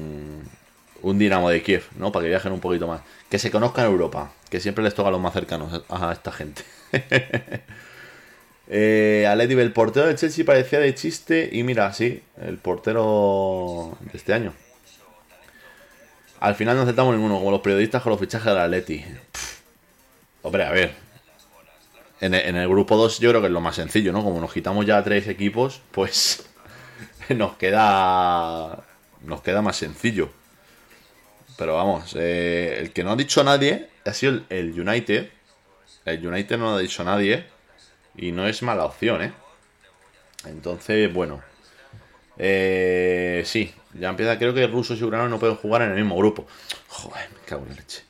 [1.01, 2.11] un Dinamo de Kiev, ¿no?
[2.11, 3.01] Para que viajen un poquito más.
[3.29, 6.63] Que se conozcan Europa, que siempre les toca a los más cercanos a esta gente.
[8.67, 14.33] eh, el portero del Chelsea parecía de chiste y mira, sí, el portero de este
[14.33, 14.53] año.
[16.39, 19.05] Al final no aceptamos ninguno, como los periodistas con los fichajes del Atleti.
[20.41, 20.95] Hombre, a ver.
[22.19, 24.23] En el, en el grupo 2 yo creo que es lo más sencillo, ¿no?
[24.23, 26.49] Como nos quitamos ya tres equipos, pues
[27.29, 28.83] nos queda
[29.23, 30.29] nos queda más sencillo.
[31.61, 35.29] Pero vamos, eh, el que no ha dicho nadie ha sido el, United.
[36.05, 37.45] El United no lo ha dicho nadie.
[38.17, 39.31] Y no es mala opción, ¿eh?
[40.45, 41.43] Entonces, bueno.
[42.39, 44.39] Eh, sí, ya empieza.
[44.39, 46.47] Creo que rusos y ucranianos no pueden jugar en el mismo grupo.
[46.87, 48.05] Joder, me cago en la leche.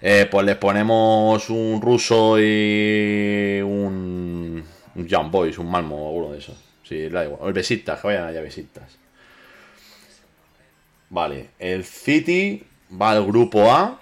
[0.00, 6.32] Eh, pues les ponemos un ruso y un, un Young Boys, un Malmo o uno
[6.32, 6.56] de esos.
[6.82, 7.40] Sí, da igual.
[7.42, 8.96] O el Besitas, que vayan allá Besitas.
[11.10, 14.00] Vale, el City va al grupo A.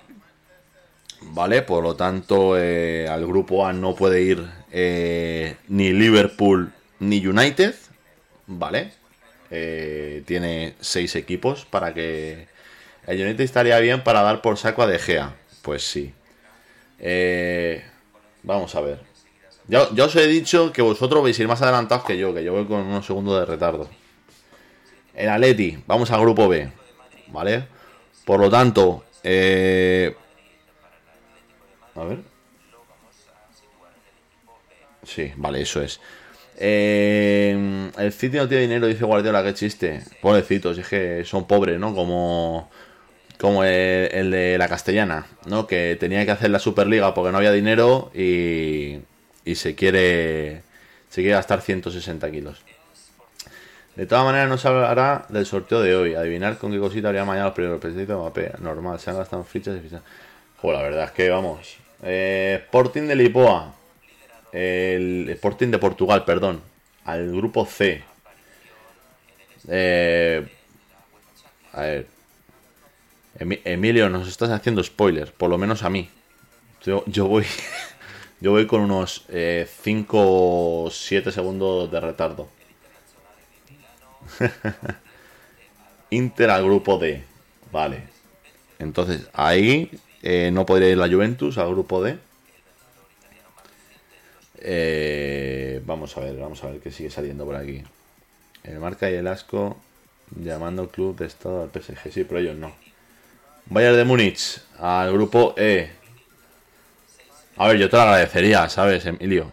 [1.20, 7.26] Vale, por lo tanto, eh, al grupo A no puede ir eh, ni Liverpool ni
[7.26, 7.74] United.
[8.46, 8.92] Vale,
[9.50, 12.46] eh, tiene seis equipos para que.
[13.06, 15.34] El United estaría bien para dar por saco a De Gea.
[15.62, 16.12] Pues sí.
[18.42, 19.00] Vamos a ver.
[19.66, 22.44] Ya, ya, os he dicho que vosotros vais a ir más adelantados que yo, que
[22.44, 23.88] yo voy con unos segundos de retardo.
[25.14, 26.70] El Atleti, vamos al grupo B.
[27.28, 27.66] ¿Vale?
[28.24, 30.14] Por lo tanto, eh...
[31.94, 32.18] a ver.
[35.04, 36.00] Sí, vale, eso es.
[36.56, 40.02] Eh, el City no tiene dinero, dice Guardiola, qué chiste.
[40.22, 41.94] Pobrecitos, es que son pobres, ¿no?
[41.94, 42.70] Como,
[43.38, 45.66] como el, el, de la castellana, ¿no?
[45.66, 49.00] Que tenía que hacer la Superliga porque no había dinero y,
[49.44, 50.62] y se quiere
[51.10, 52.62] se quiere gastar 160 kilos.
[53.96, 56.14] De todas maneras, no se hablará del sorteo de hoy.
[56.14, 57.80] Adivinar con qué cosita habría mañana los primeros.
[57.80, 60.02] Pesito, mapé, normal, se han gastado fichas y fichas.
[60.60, 61.76] Joder, la verdad es que vamos.
[62.02, 63.72] Eh, Sporting de Lipoa.
[64.52, 66.60] El Sporting de Portugal, perdón.
[67.04, 68.02] Al grupo C.
[69.68, 70.44] Eh,
[71.72, 72.06] a ver.
[73.38, 76.08] Emilio, nos estás haciendo spoilers, por lo menos a mí.
[76.84, 77.46] Yo, voy.
[78.40, 82.48] Yo voy con unos 5 o 7 segundos de retardo.
[86.10, 87.22] Inter al grupo D.
[87.72, 88.02] Vale.
[88.78, 89.90] Entonces, ahí
[90.22, 92.18] eh, no podría ir la Juventus al grupo D.
[94.58, 97.82] Eh, vamos a ver, vamos a ver qué sigue saliendo por aquí.
[98.62, 99.76] El marca y el asco
[100.34, 102.12] llamando al club de estado al PSG.
[102.12, 102.74] Sí, pero ellos no.
[103.66, 105.90] Bayern de Múnich al grupo E.
[107.56, 109.52] A ver, yo te lo agradecería, ¿sabes, Emilio?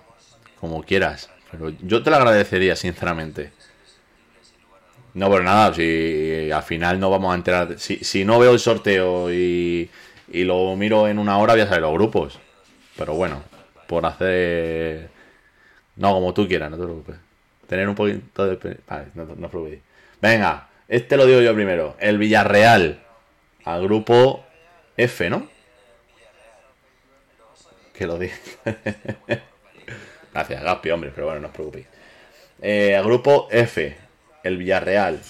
[0.60, 1.30] Como quieras.
[1.52, 3.52] Pero yo te lo agradecería, sinceramente.
[5.14, 7.78] No, por nada, si al final no vamos a enterar.
[7.78, 9.90] Si, si no veo el sorteo y,
[10.32, 12.40] y, lo miro en una hora, voy a saber los grupos.
[12.98, 13.44] Pero bueno,
[13.88, 15.10] por hacer.
[15.98, 17.16] No, como tú quieras, no te preocupes.
[17.68, 18.78] Tener un poquito de.
[18.88, 19.82] Vale, no, no os preocupéis.
[20.22, 21.96] Venga, este lo digo yo primero.
[22.00, 23.02] El Villarreal.
[23.66, 24.44] Al grupo
[24.98, 25.48] F, ¿no?
[27.94, 28.34] Que lo diga.
[30.34, 31.88] Gracias, Gaspi, hombre, pero bueno, no os preocupéis.
[32.62, 34.01] Eh, al grupo F
[34.44, 35.22] el Villarreal.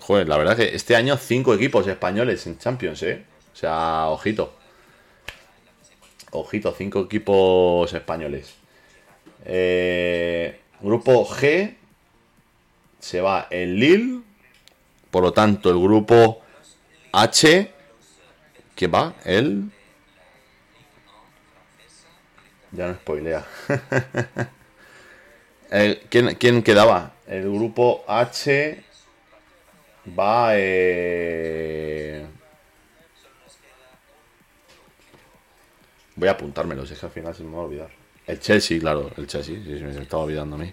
[0.00, 3.24] Joder, la verdad que este año cinco equipos españoles en Champions, ¿eh?
[3.52, 4.54] O sea, ojito.
[6.30, 8.54] Ojito, cinco equipos españoles.
[9.44, 11.74] Eh, grupo G
[12.98, 14.20] se va el Lille.
[15.10, 16.42] Por lo tanto, el grupo
[17.12, 17.70] H,
[18.74, 19.14] que va?
[19.24, 19.70] El...
[22.72, 23.46] Ya no spoilea.
[25.70, 27.12] el, ¿quién, ¿Quién quedaba?
[27.28, 28.82] El grupo H
[30.18, 30.52] va...
[30.54, 32.26] Eh...
[36.16, 37.90] Voy a apuntármelo, si es que al final se me va a olvidar.
[38.26, 40.72] El Chelsea, claro, el Chelsea, sí, se me estaba olvidando a mí.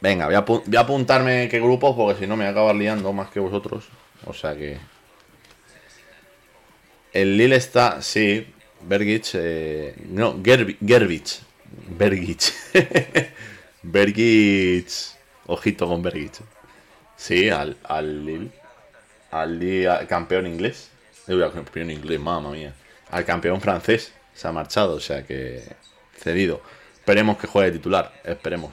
[0.00, 3.30] Venga, voy a, voy a apuntarme qué grupos, porque si no me voy liando más
[3.30, 3.88] que vosotros.
[4.26, 4.78] O sea que...
[7.12, 8.46] El Lille está, sí,
[8.82, 11.42] Bergich, eh, no, Gerbich,
[11.88, 12.52] Bergich.
[13.82, 15.16] Bergich.
[15.46, 16.40] Ojito con Bergich.
[17.16, 18.50] Sí, al, al.
[19.30, 20.90] Al Lille, campeón inglés.
[21.26, 22.74] campeón inglés, mamma mía.
[23.10, 25.62] Al campeón francés se ha marchado, o sea que
[26.16, 26.62] cedido.
[26.94, 28.72] Esperemos que juegue titular, esperemos.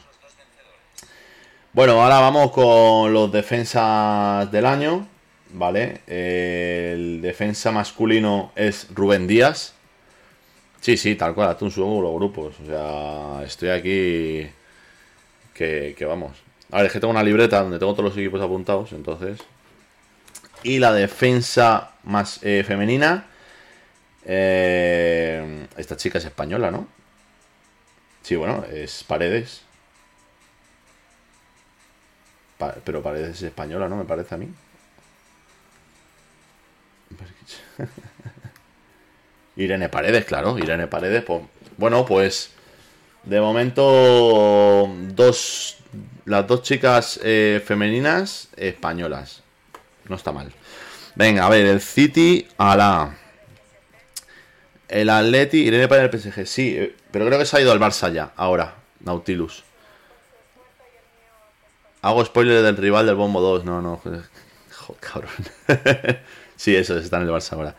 [1.74, 5.08] Bueno, ahora vamos con los defensas del año.
[5.54, 6.02] ¿Vale?
[6.08, 9.74] El defensa masculino es Rubén Díaz.
[10.82, 12.56] Sí, sí, tal cual, hasta un subo los grupos.
[12.62, 14.50] O sea, estoy aquí
[15.58, 16.38] que, vamos.
[16.72, 19.40] A ver, es que tengo una libreta donde tengo todos los equipos apuntados, entonces.
[20.64, 23.26] Y la defensa más eh, femenina.
[24.26, 26.88] Eh, esta chica es española, ¿no?
[28.22, 29.62] Sí, bueno, es Paredes.
[32.84, 33.96] pero Paredes es española, ¿no?
[33.96, 34.50] Me parece a mí.
[39.56, 41.24] Irene Paredes, claro, Irene Paredes.
[41.24, 41.44] Pues,
[41.78, 42.52] bueno, pues
[43.28, 45.78] de momento dos,
[46.26, 49.44] las dos chicas eh, femeninas españolas.
[50.08, 50.52] No está mal.
[51.16, 53.18] Venga, a ver, el City a la...
[54.88, 57.80] El Atleti, Irene Paredes del PSG, sí, eh, pero creo que se ha ido al
[57.80, 59.66] Barça ya, ahora, Nautilus.
[62.02, 64.22] Hago spoiler del rival del Bombo 2, no, no, joder,
[65.02, 65.32] cabrón.
[66.56, 67.76] sí, eso, está en el Barça ahora.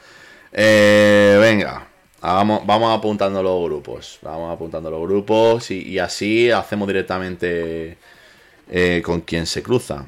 [0.53, 1.87] Eh, venga,
[2.21, 4.19] vamos, vamos apuntando los grupos.
[4.23, 7.99] Vamos apuntando los grupos y, así hacemos directamente
[8.69, 10.07] eh, con quien se cruza.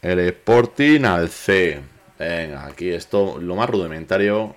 [0.00, 1.80] El Sporting al C.
[2.18, 4.54] Venga, aquí esto, lo más rudimentario,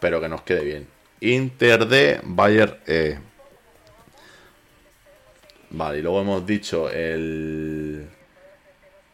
[0.00, 0.86] pero que nos quede bien.
[1.20, 3.18] Inter de Bayer E.
[5.70, 8.08] Vale, y luego hemos dicho el,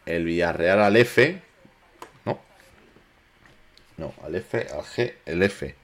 [0.05, 1.46] el Villarreal al F.
[3.97, 5.75] No, al F, al G, el F.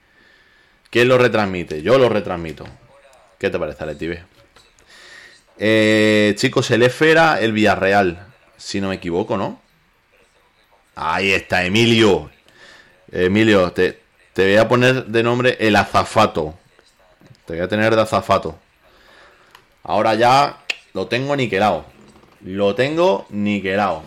[0.88, 1.82] ¿Quién lo retransmite?
[1.82, 2.64] Yo lo retransmito.
[3.38, 4.24] ¿Qué te parece, Letibe?
[5.58, 9.60] Eh, chicos, el F era el Villarreal, si no me equivoco, ¿no?
[10.94, 12.30] Ahí está, Emilio.
[13.10, 14.00] Emilio, te,
[14.32, 16.54] te voy a poner de nombre el azafato.
[17.46, 18.58] Te voy a tener de azafato.
[19.82, 20.60] Ahora ya
[20.92, 21.84] lo tengo niquelado.
[22.40, 24.02] Lo tengo niquelado.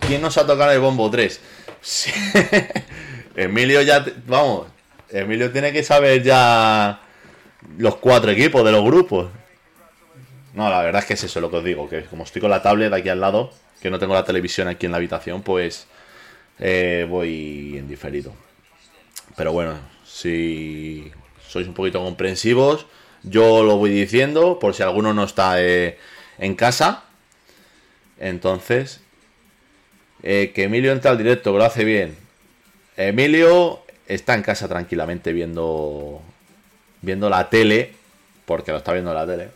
[0.00, 1.40] ¿Quién nos ha tocado el bombo 3?
[1.82, 2.10] Sí.
[3.36, 4.66] Emilio ya, vamos,
[5.10, 7.00] Emilio tiene que saber ya
[7.78, 9.28] los cuatro equipos de los grupos.
[10.54, 12.50] No, la verdad es que es eso lo que os digo, que como estoy con
[12.50, 15.86] la tablet aquí al lado, que no tengo la televisión aquí en la habitación, pues
[16.58, 18.32] eh, voy en diferido.
[19.36, 19.74] Pero bueno,
[20.06, 21.12] si
[21.46, 22.86] sois un poquito comprensivos,
[23.22, 25.98] yo lo voy diciendo por si alguno no está eh,
[26.38, 27.04] en casa.
[28.18, 29.02] Entonces,
[30.22, 32.25] eh, que Emilio entra al directo, lo hace bien.
[32.96, 36.22] Emilio está en casa tranquilamente viendo
[37.02, 37.92] viendo la tele,
[38.44, 39.48] porque lo está viendo la tele.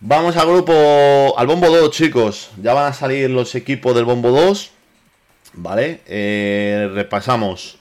[0.00, 2.50] Vamos al grupo, al Bombo 2, chicos.
[2.62, 4.72] Ya van a salir los equipos del Bombo 2.
[5.54, 6.00] ¿Vale?
[6.06, 7.78] Eh, repasamos.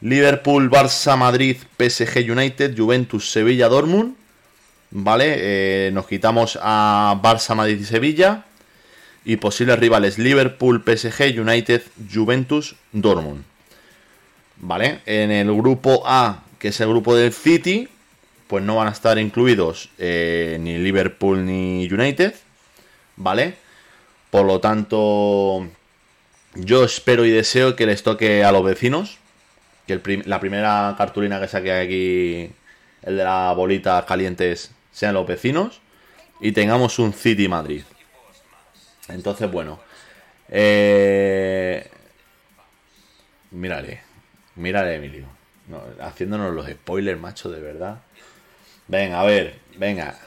[0.00, 4.16] Liverpool, Barça, Madrid, PSG United, Juventus, Sevilla, Dortmund.
[4.90, 5.34] ¿Vale?
[5.38, 8.44] Eh, nos quitamos a Barça, Madrid y Sevilla.
[9.24, 13.44] Y posibles rivales Liverpool, PSG, United, Juventus, Dortmund.
[14.58, 15.00] ¿Vale?
[15.06, 17.88] En el grupo A, que es el grupo del City,
[18.46, 22.34] pues no van a estar incluidos eh, ni Liverpool ni United.
[23.16, 23.54] ¿Vale?
[24.30, 25.66] Por lo tanto,
[26.54, 29.18] yo espero y deseo que les toque a los vecinos.
[29.86, 32.50] Que la primera cartulina que saque aquí,
[33.02, 35.80] el de las bolitas calientes, sean los vecinos.
[36.40, 37.82] Y tengamos un City Madrid.
[39.08, 39.80] Entonces, bueno.
[40.48, 41.88] Eh,
[43.50, 44.05] mírale.
[44.56, 45.26] Mírale, Emilio.
[46.00, 48.00] haciéndonos los spoilers, macho, de verdad.
[48.88, 50.18] Venga, a ver, venga.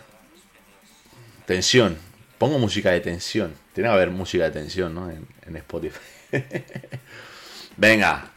[1.45, 1.97] Tensión.
[2.37, 3.53] Pongo música de tensión.
[3.73, 5.09] Tiene que haber música de tensión, ¿no?
[5.09, 5.99] En, en Spotify.
[7.77, 8.31] venga.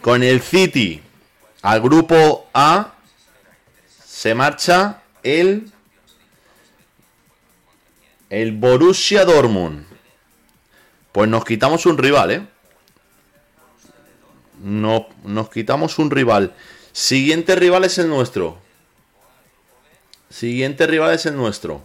[0.00, 1.02] Con el City
[1.62, 2.94] al grupo A
[4.04, 5.70] se marcha el
[8.30, 9.84] el Borussia Dortmund.
[11.12, 12.46] Pues nos quitamos un rival, ¿eh?
[14.62, 16.54] No, nos quitamos un rival.
[16.92, 18.58] Siguiente rival es el nuestro.
[20.30, 21.82] Siguiente rival es el nuestro.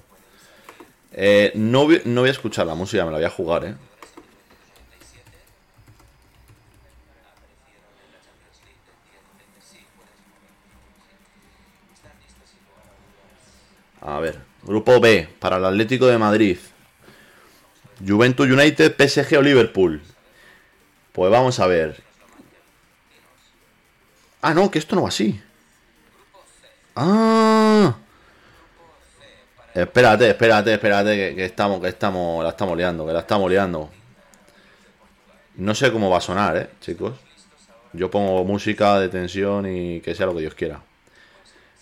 [1.11, 3.75] Eh, no, no voy a escuchar la música, me la voy a jugar, ¿eh?
[14.01, 16.57] A ver, grupo B, para el Atlético de Madrid.
[18.07, 20.01] Juventus United, PSG o Liverpool.
[21.11, 22.06] Pues vamos a ver.
[24.41, 25.41] Ah, no, que esto no va así.
[26.95, 27.95] Ah.
[29.73, 33.91] Espérate, espérate, espérate, que, estamos, que estamos, la estamos liando, que la estamos liando.
[35.55, 37.15] No sé cómo va a sonar, eh, chicos.
[37.93, 40.81] Yo pongo música de tensión y que sea lo que Dios quiera.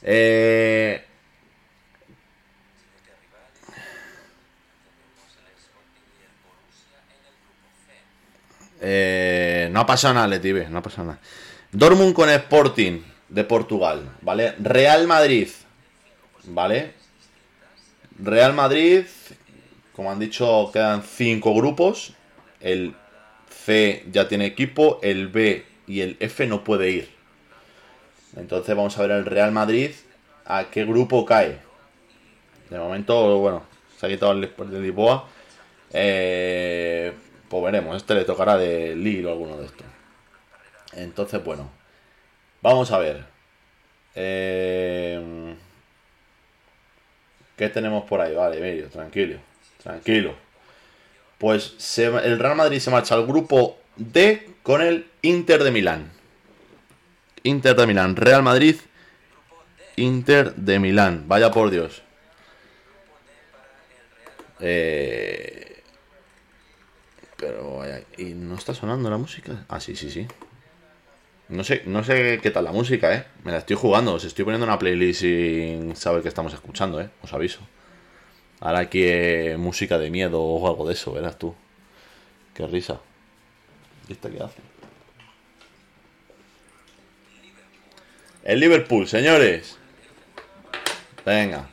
[0.02, 1.06] Eh...
[8.88, 11.20] Eh, no ha pasado nada, Letibe, no ha pasado nada.
[11.76, 14.56] Dortmund con Sporting de Portugal, ¿vale?
[14.60, 15.50] Real Madrid,
[16.46, 16.94] ¿vale?
[18.18, 19.04] Real Madrid,
[19.94, 22.14] como han dicho, quedan cinco grupos.
[22.62, 22.96] El
[23.50, 27.10] C ya tiene equipo, el B y el F no puede ir.
[28.38, 29.92] Entonces vamos a ver el Real Madrid
[30.46, 31.60] a qué grupo cae.
[32.70, 33.64] De momento, bueno,
[34.00, 35.28] se ha quitado el de Lisboa.
[35.92, 37.12] Eh,
[37.50, 39.95] pues veremos, este le tocará de Lille o alguno de estos.
[40.96, 41.70] Entonces, bueno,
[42.62, 43.26] vamos a ver.
[44.16, 45.56] Eh,
[47.56, 48.34] ¿Qué tenemos por ahí?
[48.36, 49.40] Vale, medio, tranquilo,
[49.82, 50.36] tranquilo.
[51.38, 56.12] Pues el Real Madrid se marcha al grupo D con el Inter de Milán.
[57.44, 58.76] Inter de Milán, Real Madrid,
[59.98, 61.26] Inter de Milán.
[61.28, 62.02] Vaya por Dios.
[64.60, 65.84] Eh,
[67.38, 67.82] pero
[68.18, 69.66] ¿y no está sonando la música?
[69.68, 70.28] Ah, sí, sí, sí.
[71.48, 73.26] No sé, no sé qué tal la música, ¿eh?
[73.44, 74.14] Me la estoy jugando.
[74.14, 77.10] Os estoy poniendo una playlist sin saber qué estamos escuchando, ¿eh?
[77.22, 77.60] Os aviso.
[78.60, 81.54] Ahora aquí eh, música de miedo o algo de eso, verás tú.
[82.54, 83.00] Qué risa.
[84.08, 84.62] ¿Y esta qué hace?
[88.44, 89.78] El Liverpool, señores.
[91.26, 91.68] Venga.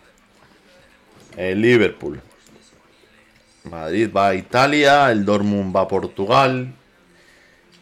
[1.36, 2.20] El Liverpool.
[3.64, 6.74] Madrid va a Italia, el Dortmund va a Portugal.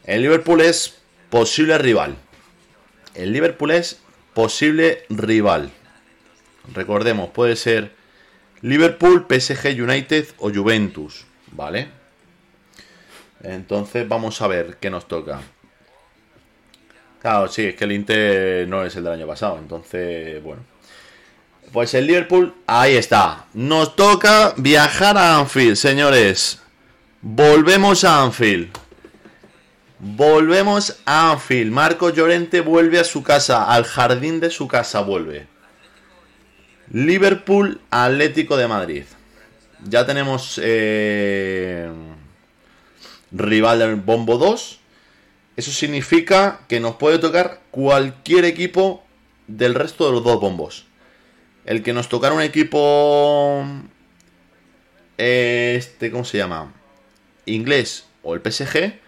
[0.04, 0.99] El Liverpool es
[1.30, 2.16] posible rival.
[3.14, 4.00] El Liverpool es
[4.34, 5.70] posible rival.
[6.74, 7.92] Recordemos, puede ser
[8.62, 11.88] Liverpool, PSG United o Juventus, ¿vale?
[13.42, 15.40] Entonces vamos a ver qué nos toca.
[17.20, 20.62] Claro, sí, es que el Inter no es el del año pasado, entonces, bueno.
[21.72, 23.46] Pues el Liverpool, ahí está.
[23.54, 26.60] Nos toca viajar a Anfield, señores.
[27.22, 28.70] Volvemos a Anfield.
[30.02, 31.70] Volvemos a Anfield.
[31.72, 35.46] Marco Llorente vuelve a su casa, al jardín de su casa vuelve.
[36.90, 39.04] Liverpool, Atlético de Madrid.
[39.84, 41.90] Ya tenemos eh,
[43.30, 44.80] rival del Bombo 2.
[45.56, 49.04] Eso significa que nos puede tocar cualquier equipo
[49.48, 50.86] del resto de los dos bombos.
[51.66, 53.66] El que nos tocara un equipo...
[55.18, 56.72] Este, ¿cómo se llama?
[57.44, 58.98] Inglés o el PSG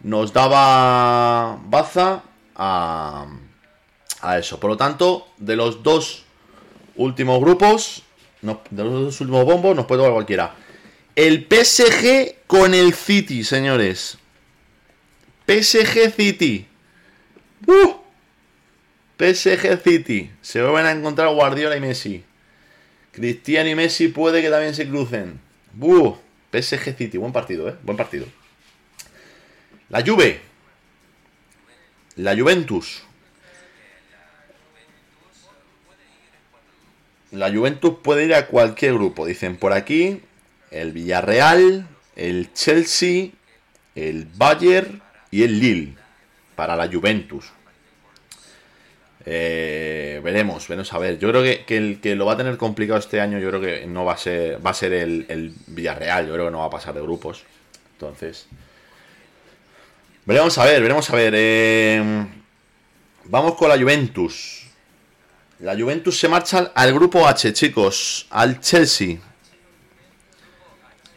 [0.00, 2.22] nos daba baza
[2.54, 3.26] a,
[4.20, 4.60] a eso.
[4.60, 6.24] Por lo tanto, de los dos
[6.96, 8.02] últimos grupos,
[8.42, 10.54] de los dos últimos bombos, nos puede tocar cualquiera.
[11.16, 14.18] El PSG con el City, señores.
[15.46, 16.66] PSG City.
[17.66, 17.94] ¡Uh!
[19.18, 20.30] PSG City.
[20.42, 22.24] Se vuelven a encontrar Guardiola y Messi.
[23.10, 25.40] Cristiano y Messi puede que también se crucen.
[25.80, 26.14] ¡Uh!
[26.52, 27.18] PSG City.
[27.18, 27.74] Buen partido, ¿eh?
[27.82, 28.26] Buen partido.
[29.90, 30.40] La Juve.
[32.16, 33.02] La Juventus.
[37.30, 39.24] La Juventus puede ir a cualquier grupo.
[39.24, 40.20] Dicen por aquí
[40.70, 41.86] el Villarreal,
[42.16, 43.30] el Chelsea,
[43.94, 45.94] el Bayern y el Lille
[46.54, 47.46] para la Juventus.
[49.24, 51.18] Eh, veremos, veremos a ver.
[51.18, 53.86] Yo creo que, el que lo va a tener complicado este año, yo creo que
[53.86, 56.26] no va a ser, va a ser el, el Villarreal.
[56.26, 57.44] Yo creo que no va a pasar de grupos.
[57.92, 58.48] Entonces,
[60.28, 61.32] Veremos a ver, veremos a ver.
[61.34, 62.26] Eh,
[63.24, 64.66] vamos con la Juventus.
[65.60, 68.26] La Juventus se marcha al grupo H, chicos.
[68.28, 69.16] Al Chelsea.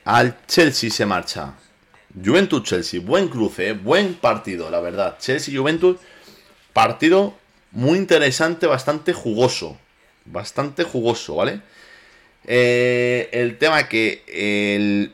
[0.05, 1.55] Al Chelsea se marcha.
[2.23, 3.01] Juventus-Chelsea.
[3.01, 5.17] Buen cruce, eh, buen partido, la verdad.
[5.19, 5.97] Chelsea-Juventus.
[6.71, 7.33] Partido
[7.71, 9.77] muy interesante, bastante jugoso.
[10.23, 11.59] Bastante jugoso, ¿vale?
[12.45, 15.13] Eh, el tema que el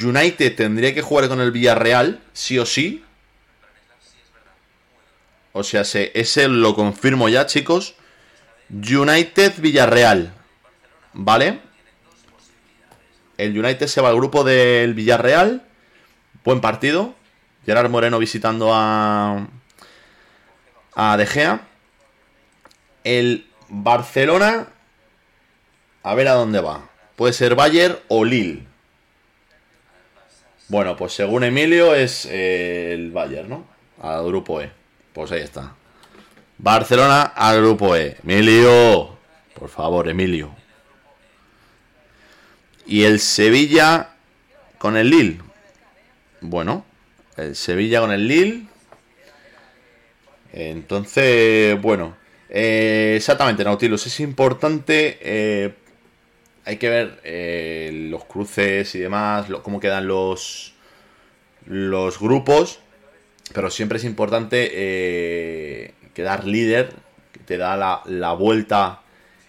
[0.00, 3.02] United tendría que jugar con el Villarreal, sí o sí.
[5.52, 7.94] O sea, ese lo confirmo ya, chicos.
[8.70, 10.32] United Villarreal.
[11.12, 11.60] ¿Vale?
[13.36, 15.62] El United se va al grupo del Villarreal.
[16.44, 17.14] Buen partido.
[17.66, 19.46] Gerard Moreno visitando a.
[20.94, 21.68] A De Gea.
[23.04, 24.68] El Barcelona.
[26.02, 26.88] A ver a dónde va.
[27.16, 28.66] Puede ser Bayern o Lille.
[30.68, 33.66] Bueno, pues según Emilio es eh, el Bayern, ¿no?
[34.00, 34.81] Al grupo E.
[35.12, 35.74] Pues ahí está.
[36.58, 38.16] Barcelona al grupo E.
[38.22, 39.16] Emilio.
[39.58, 40.54] Por favor, Emilio.
[42.86, 44.10] Y el Sevilla
[44.78, 45.40] con el Lille.
[46.40, 46.84] Bueno,
[47.36, 48.66] el Sevilla con el Lille.
[50.52, 52.16] Entonces, bueno.
[52.48, 54.06] Eh, exactamente, Nautilus.
[54.06, 55.18] Es importante.
[55.20, 55.74] Eh,
[56.64, 59.46] hay que ver eh, los cruces y demás.
[59.62, 60.74] cómo quedan los.
[61.66, 62.81] Los grupos.
[63.52, 66.94] Pero siempre es importante eh, quedar líder,
[67.32, 69.00] que te da la, vuelta,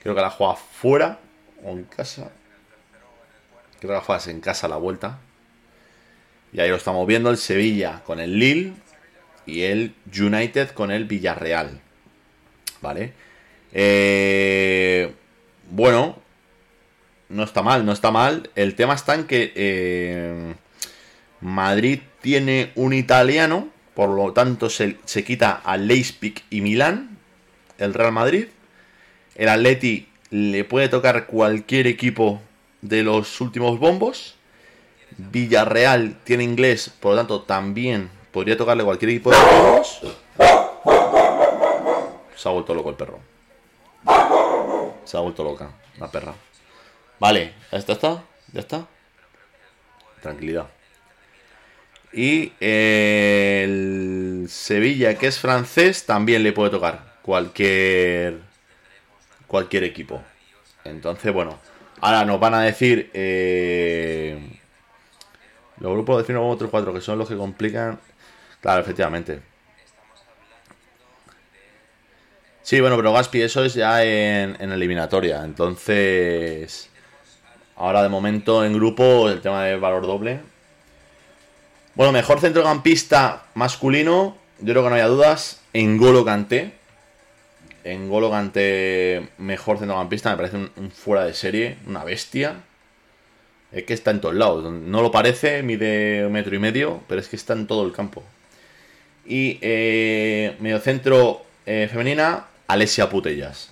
[0.02, 1.20] creo que la juegas fuera
[1.64, 2.32] o en casa.
[3.80, 5.20] Creo que la juegas en casa la vuelta.
[6.52, 8.74] Y ahí lo estamos viendo, el Sevilla con el Lille
[9.46, 11.80] y el United con el Villarreal.
[12.82, 13.14] ¿Vale?
[13.72, 15.14] Eh,
[15.70, 16.20] bueno,
[17.30, 18.50] no está mal, no está mal.
[18.56, 20.54] El tema está en que eh,
[21.42, 27.18] Madrid tiene un italiano por lo tanto se, se quita a Leipzig y Milán,
[27.78, 28.48] el Real Madrid.
[29.36, 32.42] El Atleti le puede tocar cualquier equipo
[32.82, 34.36] de los últimos bombos.
[35.18, 40.02] Villarreal tiene inglés, por lo tanto también podría tocarle cualquier equipo de bombos.
[42.36, 43.20] Se ha vuelto loco el perro.
[45.06, 46.34] Se ha vuelto loca la perra.
[47.20, 48.24] Vale, ¿ya está?
[48.52, 48.88] ¿Ya está?
[50.22, 50.68] Tranquilidad.
[52.14, 58.42] Y el Sevilla, que es francés, también le puede tocar cualquier
[59.48, 60.22] cualquier equipo.
[60.84, 61.60] Entonces, bueno,
[62.02, 64.60] ahora nos van a decir eh,
[65.80, 68.00] los grupos de 1 otros 4 que son los que complican.
[68.62, 69.42] Claro, efectivamente.
[72.62, 75.44] Sí, bueno, pero Gaspi, eso es ya en, en eliminatoria.
[75.44, 76.90] Entonces,
[77.76, 80.53] ahora de momento en grupo el tema de valor doble
[81.96, 86.74] bueno, mejor centrocampista masculino, yo creo que no haya dudas, en Golo Kanté.
[87.84, 92.56] En Golo Kanté, mejor centrocampista, me parece un, fuera de serie, una bestia.
[93.72, 94.72] Es que está en todos lados.
[94.72, 98.24] No lo parece, mide metro y medio, pero es que está en todo el campo.
[99.26, 103.72] Y eh, mediocentro eh, femenina, Alessia Putellas.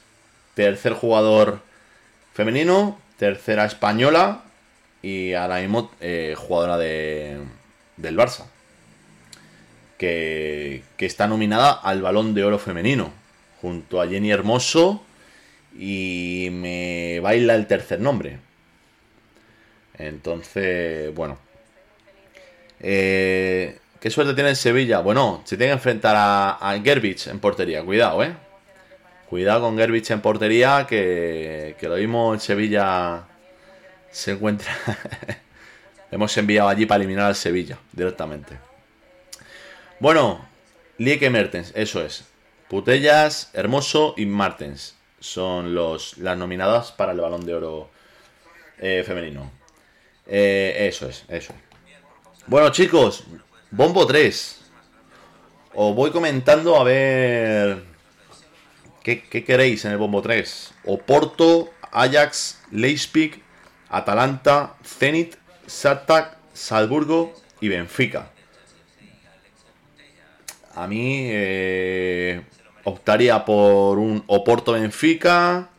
[0.55, 1.61] Tercer jugador
[2.33, 4.43] femenino, tercera española
[5.01, 7.37] y ahora mismo eh, jugadora de,
[8.01, 8.45] del Barça,
[9.97, 13.11] que, está nominada al Balón de Oro Femenino,
[13.61, 15.03] junto a Jenny Hermoso
[15.77, 18.39] y me baila el tercer nombre.
[19.97, 21.37] Entonces, bueno.
[22.79, 24.99] Eh, ¿Qué suerte tiene el Sevilla?
[24.99, 27.83] Bueno, se tiene que enfrentar a, a en portería.
[27.83, 28.33] Cuidado, eh.
[29.29, 33.23] Cuidado con Gerbich en portería, que, que lo mismo en Sevilla
[34.09, 34.75] se encuentra
[36.11, 38.57] hemos enviado allí para eliminar al Sevilla directamente.
[39.99, 40.45] Bueno,
[40.97, 42.25] Lieke Mertens, eso es.
[42.67, 47.89] Putellas, Hermoso y Martens son los, las nominadas para el balón de oro
[48.79, 49.51] eh, femenino.
[50.27, 51.53] Eh, eso es, eso
[52.47, 53.23] Bueno, chicos,
[53.69, 54.61] Bombo 3.
[55.73, 57.83] Os voy comentando a ver.
[59.03, 60.73] ¿Qué, queréis en el Bombo 3?
[60.85, 63.41] Oporto, Ajax, Leipzig,
[63.89, 65.35] Atalanta, Zenit
[65.71, 68.29] Sartak, Salzburgo y Benfica.
[70.75, 72.41] A mí eh,
[72.83, 75.69] optaría por un Oporto Benfica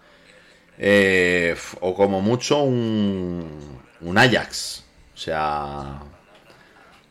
[0.78, 4.84] eh, o como mucho un, un Ajax.
[5.14, 6.00] O sea,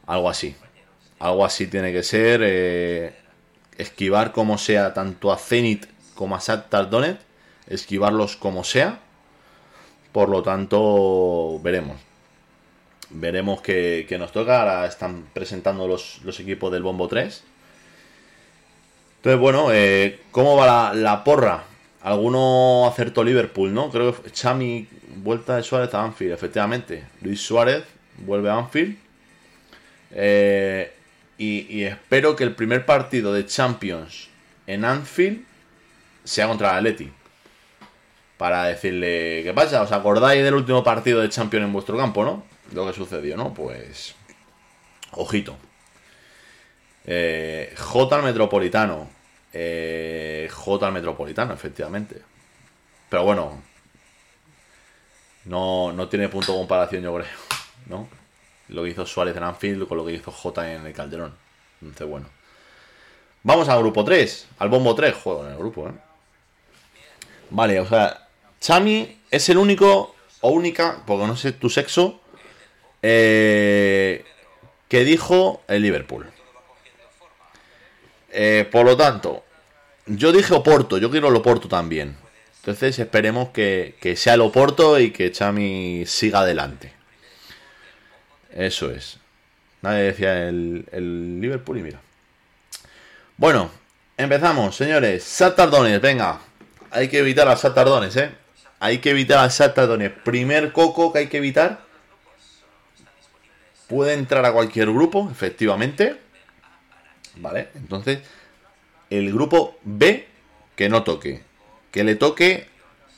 [0.08, 0.56] algo así.
[1.20, 2.42] Algo así tiene que ser.
[2.44, 3.16] Eh,
[3.78, 7.22] esquivar como sea tanto a Zenit como a Shakhtar Donetsk.
[7.68, 9.00] Esquivarlos como sea.
[10.12, 12.11] Por lo tanto, veremos
[13.14, 14.62] veremos qué, nos toca.
[14.62, 17.44] Ahora están presentando los, equipos del Bombo 3.
[19.18, 21.64] Entonces, bueno, eh, ¿cómo va la, porra?
[22.02, 23.92] Alguno acertó Liverpool, ¿no?
[23.92, 24.88] Creo que Chami,
[25.18, 27.04] vuelta de Suárez a Anfield, efectivamente.
[27.22, 27.84] Luis Suárez
[28.18, 28.98] vuelve a Anfield.
[30.12, 30.92] Eh,
[31.38, 34.30] y, espero que el primer partido de Champions
[34.68, 35.44] en Anfield
[36.24, 37.12] sea contra el Atleti.
[38.38, 39.82] Para decirle, ¿qué pasa?
[39.82, 42.51] ¿Os acordáis del último partido de Champions en vuestro campo, no?
[42.72, 43.54] Lo que sucedió, ¿no?
[43.54, 44.16] Pues.
[45.14, 45.58] Ojito.
[47.06, 49.10] Eh, J al Metropolitano.
[49.54, 52.22] Eh, J al Metropolitano, efectivamente.
[53.10, 53.62] Pero bueno.
[55.46, 57.28] No, no tiene punto de comparación, yo creo.
[57.88, 58.08] ¿No?
[58.70, 61.36] Lo que hizo Suárez en Anfield con lo que hizo J en el Calderón.
[61.82, 62.30] Entonces, bueno.
[63.44, 64.48] Vamos al grupo 3.
[64.60, 65.16] Al bombo 3.
[65.16, 65.94] Juego en el grupo, ¿eh?
[67.50, 68.28] Vale, o sea.
[68.60, 72.21] Chami es el único o única, porque no sé tu sexo,
[73.02, 74.26] eh,
[74.88, 76.30] que dijo el Liverpool.
[78.32, 79.44] Eh, por lo tanto,
[80.06, 82.16] yo dije Oporto, yo quiero el Oporto también.
[82.58, 86.94] Entonces esperemos que, sea el Oporto y que Chami siga adelante.
[88.54, 89.18] Eso es.
[89.82, 92.00] Nadie decía el, el Liverpool y mira.
[93.38, 93.72] Bueno,
[94.18, 95.24] empezamos, señores.
[95.24, 96.40] Satardones, venga.
[96.92, 98.30] Hay que evitar a Satardones, ¿eh?
[98.80, 100.12] Hay que evitar a Satardones.
[100.12, 101.91] Primer coco que hay que evitar
[103.92, 106.16] puede entrar a cualquier grupo, efectivamente.
[107.36, 107.68] ¿Vale?
[107.76, 108.20] Entonces,
[109.10, 110.28] el grupo B
[110.78, 111.44] que no toque.
[111.92, 112.68] Que le toque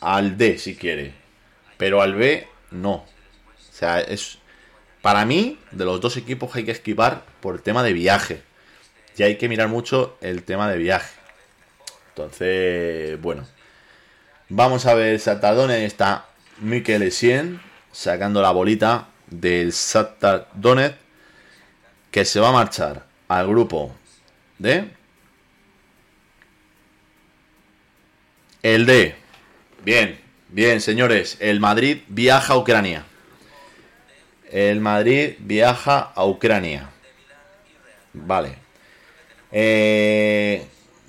[0.02, 1.14] al D si quiere.
[1.78, 2.94] Pero al B no.
[2.94, 3.06] O
[3.72, 4.40] sea, es.
[5.04, 8.42] Para mí, de los dos equipos hay que esquivar por el tema de viaje.
[9.16, 11.14] Y hay que mirar mucho el tema de viaje.
[12.10, 13.46] Entonces, bueno.
[14.50, 16.26] Vamos a ver, Satadone está
[16.60, 17.62] Mikel Essien
[17.92, 20.98] sacando la bolita del Shakhtar Donetsk
[22.12, 23.96] que se va a marchar al grupo
[24.60, 24.86] D.
[28.62, 29.16] El D.
[29.84, 30.20] Bien,
[30.50, 31.38] bien, señores.
[31.40, 33.04] El Madrid viaja a Ucrania.
[34.52, 36.90] El Madrid viaja a Ucrania.
[38.14, 38.56] Vale.
[39.52, 40.66] Eh,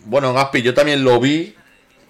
[0.07, 1.55] bueno, Gaspi, yo también lo vi.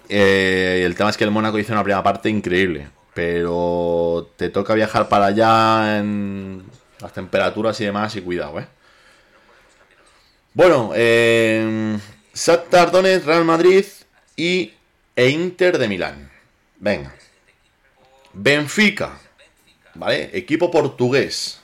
[0.07, 2.87] Eh, el tema es que el Mónaco hizo una primera parte increíble.
[3.15, 6.63] Pero te toca viajar para allá en
[6.99, 8.67] las temperaturas y demás y cuidado, ¿eh?
[10.53, 11.97] Bueno, eh,
[12.33, 13.85] Shakhtar Real Madrid
[14.35, 14.73] y
[15.15, 16.29] e Inter de Milán.
[16.77, 17.15] Venga.
[18.33, 19.17] Benfica.
[19.93, 20.29] ¿Vale?
[20.33, 21.61] Equipo portugués.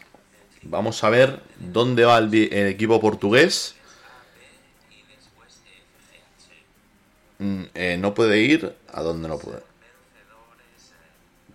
[0.63, 3.75] Vamos a ver dónde va el, equipo portugués.
[7.39, 8.73] Mm, eh, no puede ir.
[8.93, 9.70] ¿A dónde no puede?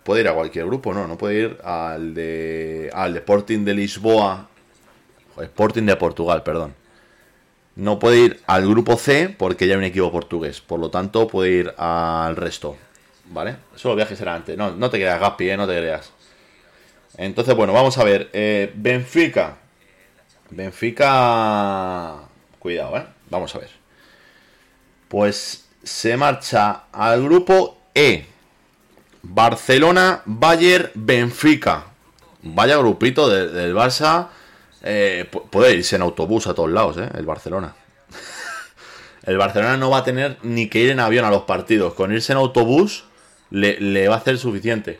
[0.07, 1.05] Puede ir a cualquier grupo, no.
[1.05, 2.89] No puede ir al de.
[2.93, 4.47] Al Sporting de Lisboa.
[5.37, 6.73] Sporting de Portugal, perdón.
[7.75, 10.61] No puede ir al grupo C porque ya hay un equipo portugués.
[10.61, 12.77] Por lo tanto, puede ir al resto.
[13.25, 13.57] ¿Vale?
[13.75, 14.57] Solo viaje será antes.
[14.57, 15.57] No, no te creas, Gaspi, ¿eh?
[15.57, 16.09] no te creas.
[17.17, 18.29] Entonces, bueno, vamos a ver.
[18.31, 19.57] Eh, Benfica.
[20.51, 22.15] Benfica.
[22.59, 23.05] Cuidado, ¿eh?
[23.29, 23.71] Vamos a ver.
[25.09, 28.36] Pues se marcha al grupo E.
[29.21, 31.85] Barcelona, Bayern, Benfica.
[32.41, 34.29] Vaya grupito del Barça
[34.83, 37.09] eh, puede irse en autobús a todos lados, ¿eh?
[37.15, 37.75] El Barcelona.
[39.23, 41.93] el Barcelona no va a tener ni que ir en avión a los partidos.
[41.93, 43.05] Con irse en autobús
[43.49, 44.99] le, va a hacer suficiente.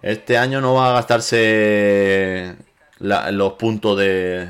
[0.00, 2.56] Este año no va a gastarse
[2.98, 4.48] los puntos de,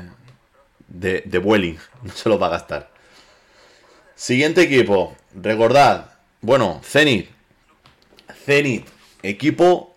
[0.87, 1.77] de, de Vueling.
[2.03, 2.91] No se los va a gastar.
[4.15, 5.15] Siguiente equipo.
[5.33, 6.11] Recordad.
[6.41, 7.32] Bueno, Zenit.
[8.45, 8.87] Zenit.
[9.21, 9.95] Equipo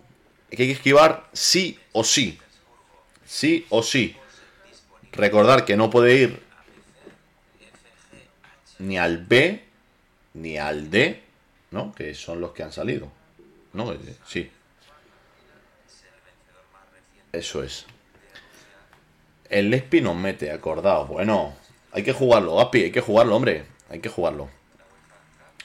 [0.51, 2.39] que hay que esquivar sí o sí
[3.27, 4.17] sí o sí.
[5.13, 6.43] Recordar que no puede ir
[8.79, 9.65] ni al B
[10.35, 11.23] ni al D,
[11.71, 11.95] ¿no?
[11.95, 13.11] Que son los que han salido.
[13.73, 13.93] ¿No?
[13.93, 14.51] Eh, sí.
[17.33, 17.87] Eso es.
[19.49, 21.07] El Lespi nos mete, acordado.
[21.07, 21.55] Bueno,
[21.93, 23.65] hay que jugarlo, Api, hay que jugarlo, hombre.
[23.89, 24.49] Hay que jugarlo.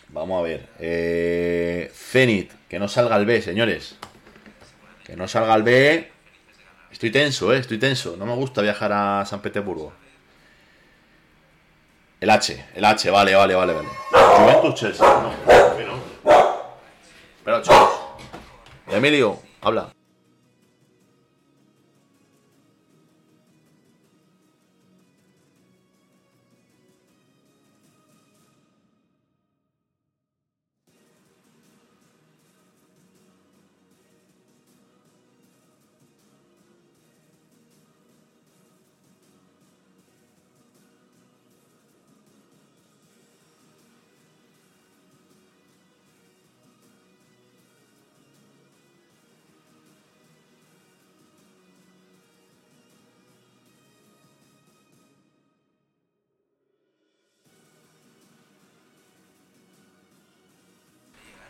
[0.10, 0.70] Vamos a ver.
[0.80, 3.98] Eh, Zenit, que no salga el B, señores.
[5.04, 6.10] Que no salga el B
[6.90, 8.16] Estoy tenso, eh, estoy tenso.
[8.16, 9.92] No me gusta viajar a San Petersburgo.
[12.22, 13.90] El H, el H, vale, vale, vale, vale.
[14.38, 15.34] Juventus Chelsea, no.
[17.40, 17.90] Espera, chicos.
[18.88, 19.90] Emilio, habla.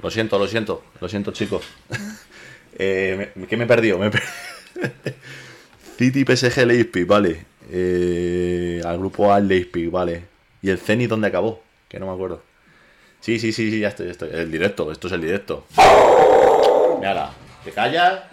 [0.02, 1.64] Lo siento, lo siento, lo siento, chicos.
[2.78, 4.00] eh, ¿Qué me he perdido?
[4.00, 4.10] Me
[5.98, 7.46] City, PSG, Leipzig, vale.
[7.70, 10.24] Eh, al grupo A, Leipzig, vale.
[10.62, 11.62] ¿Y el Zenit dónde acabó?
[11.88, 12.42] Que no me acuerdo.
[13.20, 14.30] Sí, sí, sí, sí, ya estoy, ya estoy.
[14.34, 15.66] El directo, esto es el directo.
[17.00, 17.32] Mira,
[17.64, 18.24] ¿te callas?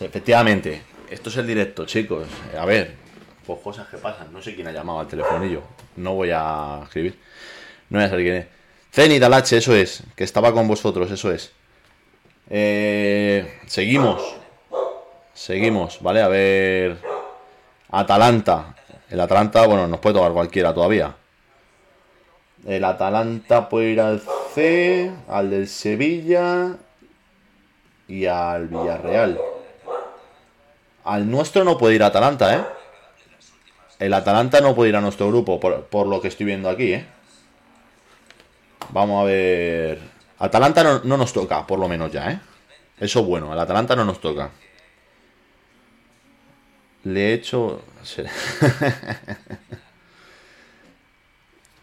[0.00, 2.26] Efectivamente, esto es el directo, chicos.
[2.56, 2.94] A ver,
[3.48, 4.30] pues cosas que pasan.
[4.30, 5.62] No sé quién ha llamado al telefonillo.
[5.96, 7.18] No voy a escribir.
[7.88, 8.46] No voy a saber quién es.
[8.92, 10.02] Zenit H, eso es.
[10.14, 11.50] Que estaba con vosotros, eso es.
[12.50, 14.22] Eh, seguimos.
[15.32, 16.20] Seguimos, ¿vale?
[16.20, 16.98] A ver.
[17.90, 18.74] Atalanta.
[19.08, 21.16] El Atalanta, bueno, nos puede tocar cualquiera todavía.
[22.66, 24.20] El Atalanta puede ir al
[24.52, 26.76] C, al del Sevilla
[28.08, 29.40] y al Villarreal.
[31.04, 32.77] Al nuestro no puede ir Atalanta, ¿eh?
[33.98, 37.06] El Atalanta no puede ir a nuestro grupo, por, lo que estoy viendo aquí, ¿eh?
[38.90, 39.98] Vamos a ver...
[40.38, 42.38] Atalanta no, no, nos toca, por lo menos ya, ¿eh?
[43.00, 44.50] Eso es bueno, el Atalanta no nos toca.
[47.04, 47.82] Le he hecho...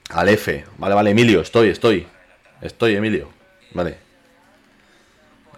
[0.10, 0.66] al F.
[0.78, 2.08] Vale, vale, Emilio, estoy, estoy.
[2.62, 3.30] Estoy, Emilio.
[3.74, 3.98] Vale.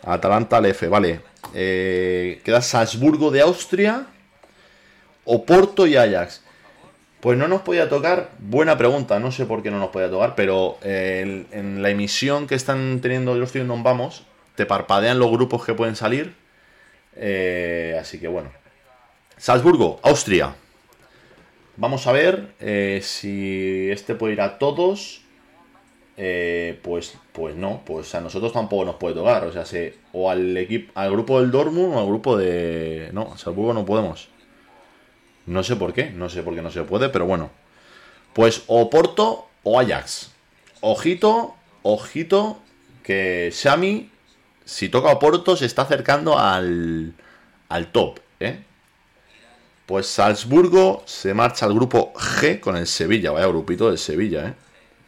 [0.03, 1.21] Atalanta al F, vale.
[1.53, 4.07] Eh, queda Salzburgo de Austria.
[5.25, 6.41] Oporto y Ajax.
[7.27, 10.33] Pues no nos podía tocar, buena pregunta, no sé por qué no nos podía tocar,
[10.33, 14.23] pero eh, en la emisión que están teniendo, los estoy Vamos,
[14.55, 16.35] te parpadean los grupos que pueden salir.
[17.17, 18.49] Eh, así que bueno.
[19.35, 20.55] Salzburgo, Austria.
[21.75, 25.21] Vamos a ver eh, si este puede ir a todos.
[26.15, 29.43] Eh, pues, pues no, pues a nosotros tampoco nos puede tocar.
[29.43, 29.65] O sea,
[30.13, 33.09] o al equipo, al grupo del Dortmund o al grupo de.
[33.11, 34.29] No, Salzburgo no podemos.
[35.47, 37.49] No sé por qué, no sé por qué no se puede, pero bueno.
[38.33, 40.31] Pues o Porto o Ajax.
[40.81, 42.59] Ojito, ojito,
[43.01, 44.11] que Xami,
[44.65, 47.13] si toca Oporto, se está acercando al,
[47.69, 48.63] al top, ¿eh?
[49.85, 53.31] Pues Salzburgo se marcha al grupo G con el Sevilla.
[53.31, 54.53] Vaya grupito del Sevilla, ¿eh?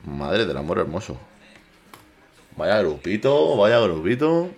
[0.05, 1.19] Madre del amor hermoso.
[2.55, 4.49] Vaya grupito, vaya grupito.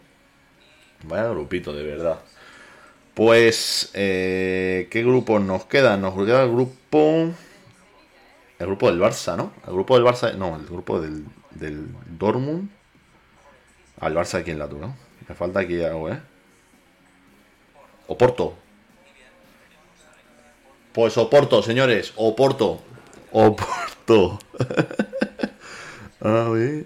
[1.03, 2.19] Vaya grupito, de verdad.
[3.14, 6.01] Pues, eh, ¿qué grupos nos quedan?
[6.01, 7.32] Nos queda el grupo...
[8.59, 9.51] El grupo del Barça, ¿no?
[9.68, 10.34] El grupo del Barça...
[10.36, 11.88] No, el grupo del, del
[12.18, 12.70] Dortmund.
[13.99, 14.95] Al Barça aquí en la ¿no?
[15.28, 16.20] Me falta aquí algo, ¿eh?
[18.07, 18.55] Oporto.
[20.93, 22.14] Pues Oporto, señores.
[22.16, 22.82] Oporto.
[23.32, 24.39] Oporto.
[26.22, 26.86] A ver.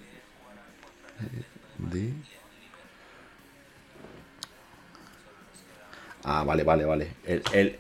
[6.25, 7.11] Ah, vale, vale, vale.
[7.23, 7.79] El, el...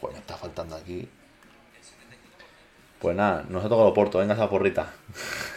[0.00, 1.08] Joder, me está faltando aquí.
[3.00, 4.18] Pues nada, nos ha tocado Oporto.
[4.18, 4.92] Venga esa porrita.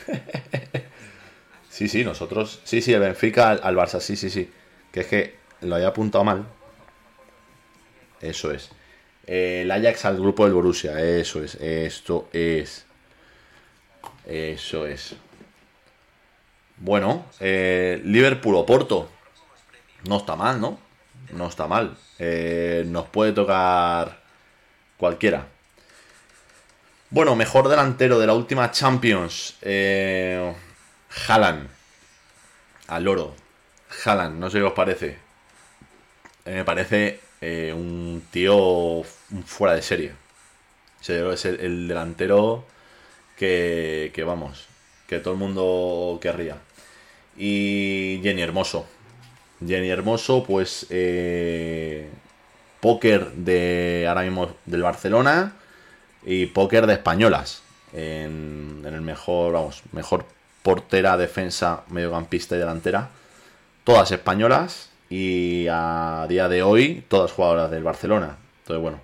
[1.70, 2.62] sí, sí, nosotros...
[2.64, 4.00] Sí, sí, el Benfica al, Barça.
[4.00, 4.50] Sí, sí, sí.
[4.94, 6.46] Que es que lo había apuntado mal.
[8.22, 8.70] Eso es.
[9.28, 12.86] El Ajax al grupo del Borussia, eso es, esto es.
[14.26, 15.16] Eso es.
[16.78, 19.10] Bueno, eh, Liverpool o Porto.
[20.08, 20.78] No está mal, ¿no?
[21.36, 21.98] No está mal.
[22.20, 24.20] Eh, nos puede tocar
[24.98, 25.48] cualquiera.
[27.10, 29.56] Bueno, mejor delantero de la última Champions.
[29.62, 30.54] Eh.
[32.88, 33.36] Al oro.
[34.06, 35.18] Haaland, no sé qué os parece.
[36.46, 39.04] me parece eh, un tío
[39.46, 40.14] fuera de serie.
[41.08, 42.66] es el, delantero
[43.38, 44.68] que, que, vamos,
[45.08, 46.58] que todo el mundo querría.
[47.38, 48.88] Y Jenny Hermoso.
[49.68, 52.09] Jenny Hermoso, pues, eh,
[52.80, 55.53] póker de ahora mismo del Barcelona
[56.26, 57.64] y póker de españolas.
[57.93, 60.26] En, el mejor, vamos, mejor
[60.64, 63.09] portera, defensa, mediocampista y delantera.
[63.84, 68.38] Todas españolas y a día de hoy todas jugadoras del Barcelona.
[68.61, 68.99] Entonces, bueno,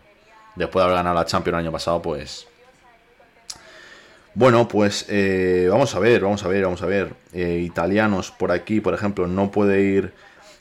[0.55, 2.47] después de haber ganado la Champions el año pasado, pues...
[4.36, 7.14] Bueno, pues eh, vamos a ver, vamos a ver, vamos a ver.
[7.34, 10.14] Eh, italianos por aquí, por ejemplo, no puede ir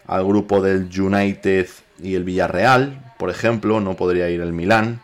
[0.09, 1.69] al grupo del United
[2.03, 5.01] y el Villarreal, por ejemplo, no podría ir el Milán.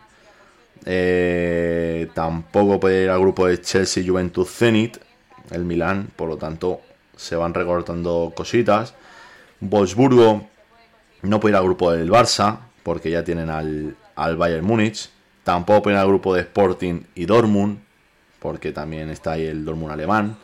[0.87, 4.97] Eh, tampoco puede ir al grupo de Chelsea, Juventus, Zenit,
[5.51, 6.81] el Milán, por lo tanto
[7.17, 8.95] se van recortando cositas.
[9.61, 10.47] Wolfsburgo
[11.23, 15.11] no puede ir al grupo del Barça, porque ya tienen al, al Bayern Múnich.
[15.43, 17.79] Tampoco puede ir al grupo de Sporting y Dortmund,
[18.39, 20.39] porque también está ahí el Dortmund alemán.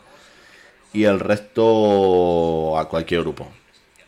[0.93, 3.47] Y el resto a cualquier grupo.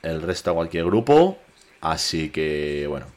[0.03, 1.39] El resto a cualquier grupo.
[1.81, 3.07] Así que, bueno.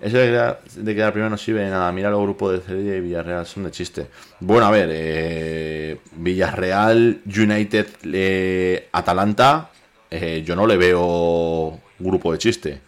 [0.00, 1.90] Eso de quedar, de quedar primero no sirve nada.
[1.92, 4.06] Mira los grupos de Sevilla y Villarreal son de chiste.
[4.40, 4.88] Bueno, a ver.
[4.92, 9.70] Eh, Villarreal, United, eh, Atalanta
[10.10, 12.80] eh, yo no le veo grupo de chiste.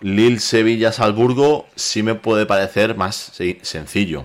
[0.00, 4.24] Lille, Sevilla, Salzburgo sí me puede parecer más sencillo.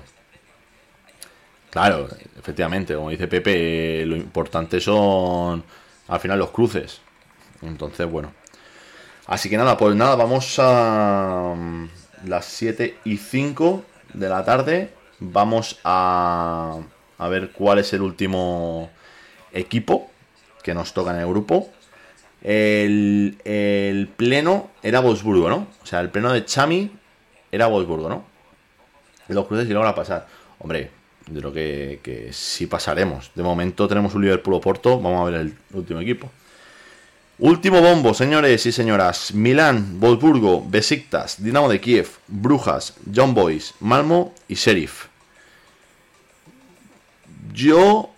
[1.69, 5.63] Claro, efectivamente, como dice Pepe, lo importante son
[6.07, 7.01] al final los cruces.
[7.65, 8.33] Entonces, bueno.
[9.25, 11.87] Así que nada, pues nada, vamos a mm,
[12.27, 13.83] las 7 y 5
[14.13, 14.93] de la tarde.
[15.19, 16.79] Vamos a,
[17.17, 18.89] a ver cuál es el último
[19.53, 20.09] equipo
[20.61, 21.69] que nos toca en el grupo.
[22.41, 25.67] El, pleno era Wolfsburgo, ¿no?
[25.81, 26.91] O sea, el pleno de Chami
[27.51, 28.25] era Wolfsburgo, ¿no?
[29.29, 30.27] Los cruces y luego a pasar.
[30.59, 30.91] Hombre,
[31.27, 33.31] yo creo que, que sí pasaremos.
[33.35, 34.99] De momento tenemos un Liverpool Porto.
[34.99, 36.29] Vamos a ver el último equipo.
[37.39, 39.33] Último bombo, señores y señoras.
[39.33, 45.07] Milán, Wolfsburgo, Besiktas, Dinamo de Kiev, Brujas, John Boys, Malmo y Sheriff.
[47.53, 48.11] Yo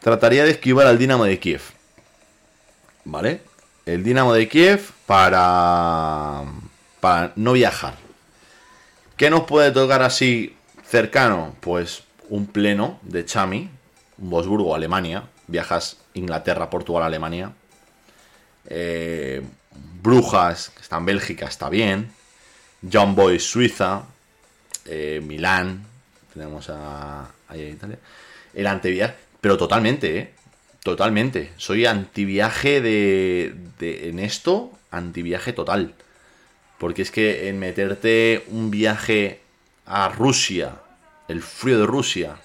[0.00, 1.62] trataría de esquivar al Dinamo de Kiev.
[3.04, 3.40] ¿Vale?
[3.86, 6.42] el Dinamo de Kiev para,
[7.00, 7.94] para no viajar.
[9.16, 11.54] ¿Qué nos puede tocar así cercano?
[11.60, 13.70] Pues un pleno de Chami,
[14.18, 15.24] Bosburgo, Alemania.
[15.46, 17.52] Viajas Inglaterra, Portugal, Alemania.
[18.68, 19.42] Eh,
[20.02, 22.10] Brujas, que está en Bélgica, está bien.
[22.90, 24.04] John Boy, Suiza.
[24.84, 25.84] Eh, Milán.
[26.32, 27.98] Tenemos a, Italia.
[28.54, 30.30] El anteviaje, pero totalmente, ¿eh?
[30.82, 31.52] Totalmente.
[31.56, 34.08] Soy antiviaje de, de.
[34.08, 35.94] En esto, antiviaje total.
[36.78, 39.40] Porque es que en meterte un viaje
[39.86, 40.74] a Rusia,
[41.28, 42.36] el frío de Rusia,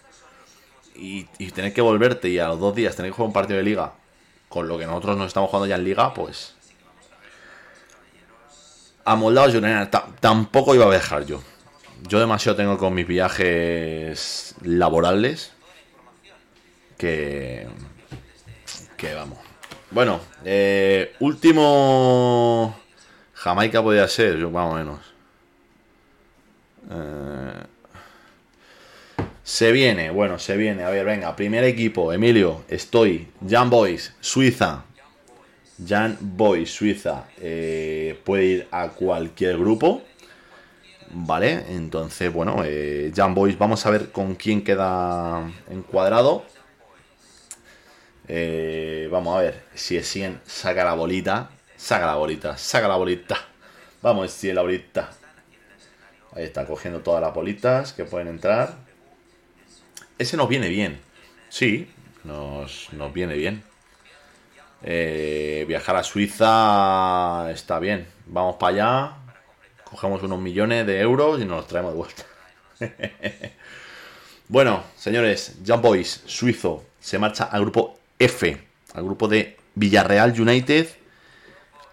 [1.01, 3.63] y, tener que volverte y a los dos días tener que jugar un partido de
[3.63, 3.93] liga,
[4.51, 6.53] con lo que nosotros nos estamos jugando ya en liga, pues.
[9.05, 9.89] Amoldados Junior,
[10.19, 11.41] tampoco iba a viajar yo.
[12.05, 15.53] Yo demasiado tengo con mis viajes laborales
[16.97, 17.65] que.
[18.97, 19.39] que vamos.
[19.89, 22.77] Bueno, eh, último.
[23.33, 24.99] Jamaica podía ser, yo más o menos.
[26.91, 27.63] Eh,
[29.43, 30.83] se viene, bueno, se viene.
[30.83, 33.27] A ver, venga, primer equipo, Emilio, estoy.
[33.47, 34.85] Jan Boys, Suiza.
[35.85, 37.25] Jan Boys, Suiza.
[37.39, 40.03] Eh, puede ir a cualquier grupo.
[41.13, 46.45] Vale, entonces, bueno, eh, Jan Boys, vamos a ver con quién queda encuadrado.
[48.27, 51.49] Eh, vamos a ver si es 100 saca la bolita.
[51.75, 53.37] Saca la bolita, saca la bolita.
[54.03, 55.09] Vamos, si la bolita.
[56.33, 58.90] Ahí está, cogiendo todas las bolitas que pueden entrar.
[60.21, 60.99] Ese nos viene bien.
[61.49, 61.89] Sí,
[62.23, 63.63] nos, viene bien.
[64.83, 68.05] Eh, viajar a Suiza está bien.
[68.27, 69.13] Vamos para allá,
[69.83, 72.23] cogemos unos millones de euros y nos los traemos de vuelta.
[74.47, 78.61] bueno, señores, Jump Boys, suizo, se marcha al grupo F,
[78.93, 80.87] al grupo de Villarreal United,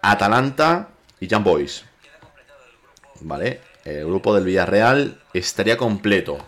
[0.03, 1.83] Atalanta y Jump Boys.
[3.23, 3.63] ¿Vale?
[3.87, 6.47] El grupo del Villarreal estaría completo.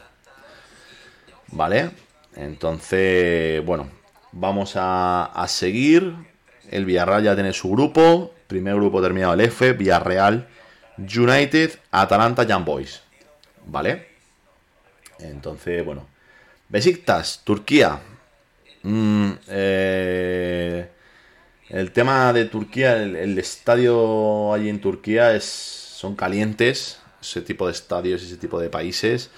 [1.52, 1.90] ¿Vale?
[2.36, 3.88] Entonces, bueno,
[4.32, 6.14] vamos a, seguir.
[6.70, 8.32] El Villarreal ya tiene su grupo.
[8.46, 9.72] Primer grupo terminado el F.
[9.72, 10.48] Villarreal,
[10.98, 13.02] United, Atalanta, Young Boys.
[13.66, 14.06] ¿Vale?
[15.18, 16.06] Entonces, bueno.
[16.68, 18.00] Besiktas, Turquía.
[18.82, 20.88] Mm, eh,
[21.68, 27.00] el tema de Turquía, el, estadio allí en Turquía es, son calientes.
[27.20, 29.30] Ese tipo de estadios, ese tipo de países.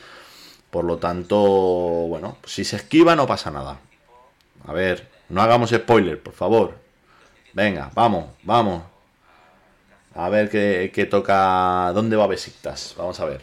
[0.72, 3.78] Por lo tanto, bueno, si se esquiva no pasa nada.
[4.66, 6.78] A ver, no hagamos spoiler, por favor.
[7.52, 8.82] Venga, vamos, vamos.
[10.14, 11.92] A ver qué, toca.
[11.92, 12.94] ¿Dónde va Besiktas?
[12.96, 13.42] Vamos a ver.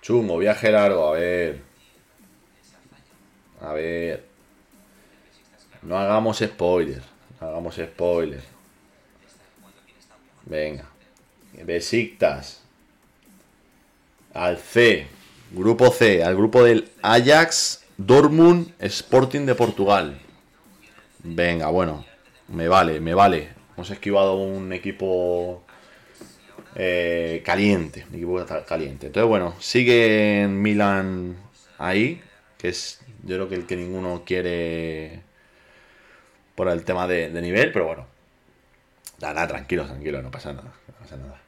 [0.00, 1.62] Chungo, viaje largo, a ver.
[3.60, 4.26] A ver.
[5.82, 7.02] No hagamos spoiler.
[7.42, 8.42] No hagamos spoiler.
[10.46, 10.86] Venga.
[11.62, 12.63] Besiktas
[14.34, 15.06] al C,
[15.52, 20.20] grupo C, al grupo del Ajax, Dortmund, Sporting de Portugal.
[21.22, 22.04] Venga, bueno,
[22.48, 23.48] me vale, me vale.
[23.76, 25.64] Hemos esquivado un equipo
[26.74, 29.06] eh, caliente, un equipo caliente.
[29.06, 31.36] Entonces, bueno, sigue Milan
[31.78, 32.20] ahí,
[32.58, 35.22] que es yo creo que el que ninguno quiere
[36.54, 38.06] por el tema de, nivel, pero bueno.
[39.20, 40.72] Nada, tranquilo, tranquilo, no pasa nada.
[40.88, 41.40] No pasa nada.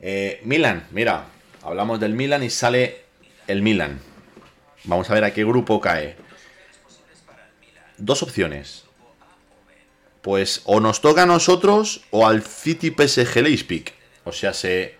[0.00, 1.26] Eh, Milan, mira,
[1.62, 3.02] Hablamos del Milan y sale
[3.46, 4.00] el Milan.
[4.84, 6.16] Vamos a ver a qué grupo cae.
[7.98, 8.84] Dos opciones.
[10.22, 13.92] Pues o nos toca a nosotros o al City PSG Leipzig.
[14.24, 14.98] O sea, se...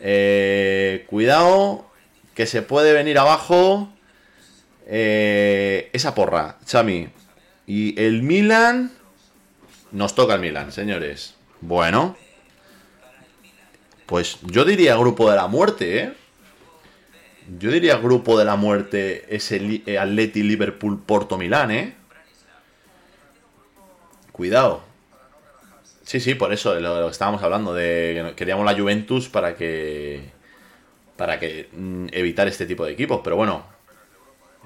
[0.00, 1.88] Eh, cuidado,
[2.34, 3.88] que se puede venir abajo
[4.86, 7.08] eh, esa porra, Chami.
[7.66, 8.92] Y el Milan...
[9.92, 11.36] Nos toca el Milan, señores.
[11.60, 12.16] Bueno,
[14.06, 16.12] pues yo diría grupo de la muerte, ¿eh?
[17.58, 21.94] Yo diría grupo de la muerte ese eh, Atleti, Liverpool, Porto, Milán, ¿eh?
[24.32, 24.82] Cuidado.
[26.04, 30.32] Sí, sí, por eso lo, estábamos hablando de que queríamos la Juventus para que
[31.16, 33.64] para que mm, evitar este tipo de equipos, pero bueno,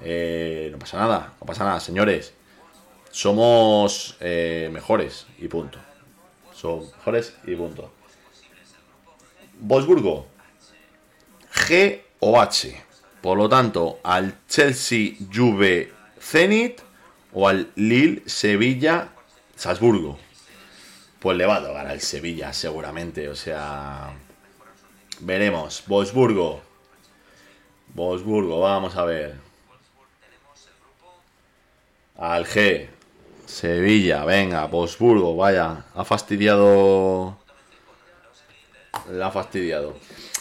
[0.01, 2.33] eh, no pasa nada, no pasa nada, señores.
[3.11, 5.79] Somos eh, mejores y punto.
[6.53, 7.91] Somos mejores y punto.
[9.59, 10.25] Wolfsburgo,
[11.53, 12.83] G o H.
[13.21, 16.81] Por lo tanto, al Chelsea, Juve, Zenit
[17.33, 19.09] o al Lille, Sevilla,
[19.55, 20.17] Salzburgo.
[21.19, 23.27] Pues le va a tocar al Sevilla, seguramente.
[23.27, 24.13] O sea,
[25.19, 25.83] veremos.
[25.87, 26.61] Wolfsburgo.
[27.93, 29.35] Wolfsburgo, vamos a ver.
[32.15, 32.87] Al G.
[33.45, 35.85] Sevilla, venga, Wolfsburgo, vaya.
[35.93, 37.38] Ha fastidiado
[39.09, 39.95] la ha fastidiado.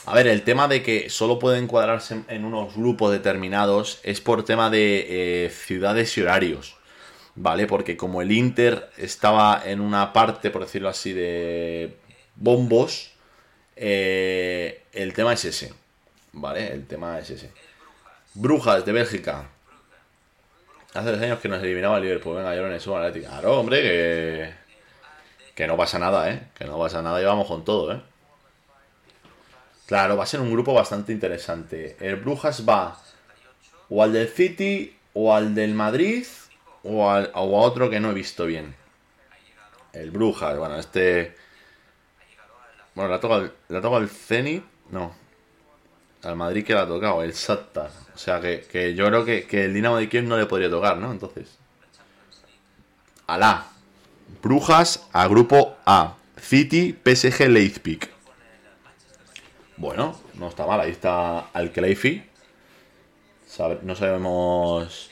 [0.06, 4.44] A ver, el tema de que solo pueden encuadrarse en unos grupos determinados es por
[4.44, 6.76] tema de eh, ciudades y horarios.
[7.34, 7.66] ¿Vale?
[7.66, 11.94] Porque como el Inter estaba en una parte, por decirlo así, de
[12.34, 13.12] bombos,
[13.76, 15.72] eh, el tema es ese.
[16.32, 16.72] ¿Vale?
[16.72, 17.52] El tema es ese.
[18.34, 19.50] Brujas de Bélgica.
[20.94, 22.36] Hace dos años que nos eliminaba el Liverpool.
[22.36, 23.30] Venga, yo lo subo Atlético.
[23.30, 24.54] Claro, hombre, que.
[25.54, 26.48] Que no pasa nada, ¿eh?
[26.56, 28.00] Que no pasa nada y vamos con todo, ¿eh?
[29.88, 31.96] Claro, va a ser un grupo bastante interesante.
[31.98, 32.98] El Brujas va
[33.88, 36.26] o al del City, o al del Madrid,
[36.82, 38.74] o, al, a otro que no he visto bien.
[39.94, 41.34] El Brujas, bueno, este.
[42.94, 45.14] Bueno, la toca, la toca el Zenit, no.
[46.22, 47.90] Al Madrid que la ha tocado, el Shakhtar.
[48.14, 51.10] O sea que, yo creo que, el Dinamo de Kiev no le podría tocar, ¿no?
[51.10, 51.56] Entonces.
[53.26, 53.68] Alá.
[54.42, 56.16] Brujas a grupo A.
[56.36, 58.17] City, PSG, Leipzig.
[59.78, 60.80] Bueno, no está mal.
[60.80, 61.72] Ahí está al.
[63.82, 65.10] No sabemos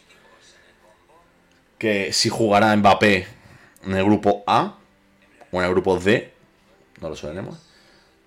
[1.79, 3.27] que si jugará Mbappé
[3.85, 4.77] en el grupo A
[5.53, 6.33] o en el grupo D.
[7.01, 7.59] No lo sabemos.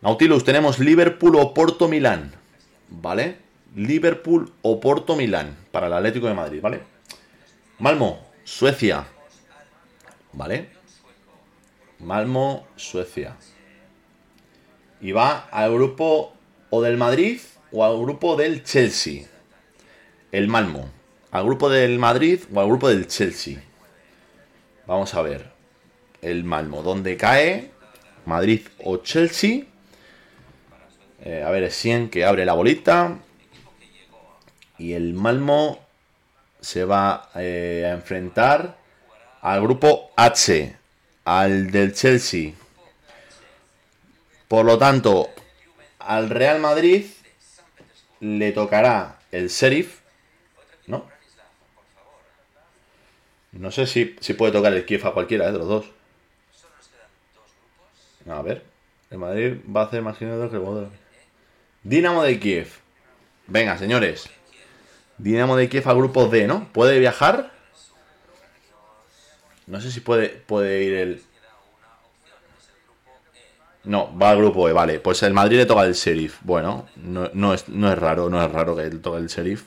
[0.02, 2.34] Nautilus, tenemos Liverpool o Porto Milán.
[2.90, 3.38] ¿Vale?
[3.76, 6.82] Liverpool o Porto Milán para el Atlético de Madrid, ¿vale?
[7.78, 9.06] Malmo, Suecia.
[10.34, 10.70] ¿Vale?
[12.00, 13.36] Malmo, Suecia.
[15.02, 16.34] Y va al grupo
[16.70, 17.40] o del Madrid
[17.72, 19.26] o al grupo del Chelsea.
[20.32, 20.90] El Malmo.
[21.32, 23.62] Al grupo del Madrid o al grupo del Chelsea.
[24.86, 25.52] Vamos a ver.
[26.22, 26.82] El Malmo.
[26.82, 27.72] ¿Dónde cae?
[28.26, 29.64] Madrid o Chelsea.
[31.24, 33.18] Eh, a ver, es 100 que abre la bolita.
[34.78, 35.80] Y el Malmo
[36.62, 38.78] se va eh, a enfrentar
[39.42, 40.76] al grupo H,
[41.26, 42.54] al del Chelsea.
[44.50, 45.30] Por lo tanto,
[46.00, 47.06] al Real Madrid
[48.20, 50.00] le tocará el Sheriff,
[50.88, 51.08] ¿no?
[53.52, 55.52] No sé si, si puede tocar el Kiev a cualquiera ¿eh?
[55.52, 55.86] de los dos.
[58.28, 58.64] A ver,
[59.12, 60.88] el Madrid va a hacer más que el.
[61.84, 62.70] Dinamo de Kiev.
[63.46, 64.32] Venga, señores.
[65.20, 66.68] Dinamo de Kiev al grupo D, ¿no?
[66.74, 67.52] ¿Puede viajar?
[69.68, 71.24] No sé si puede, puede ir el...
[73.86, 75.00] No, va al grupo E, vale.
[75.00, 76.40] Pues el Madrid le toca el Sheriff.
[76.42, 79.64] Bueno, no, es, no es raro, no es raro que le toque el Sheriff.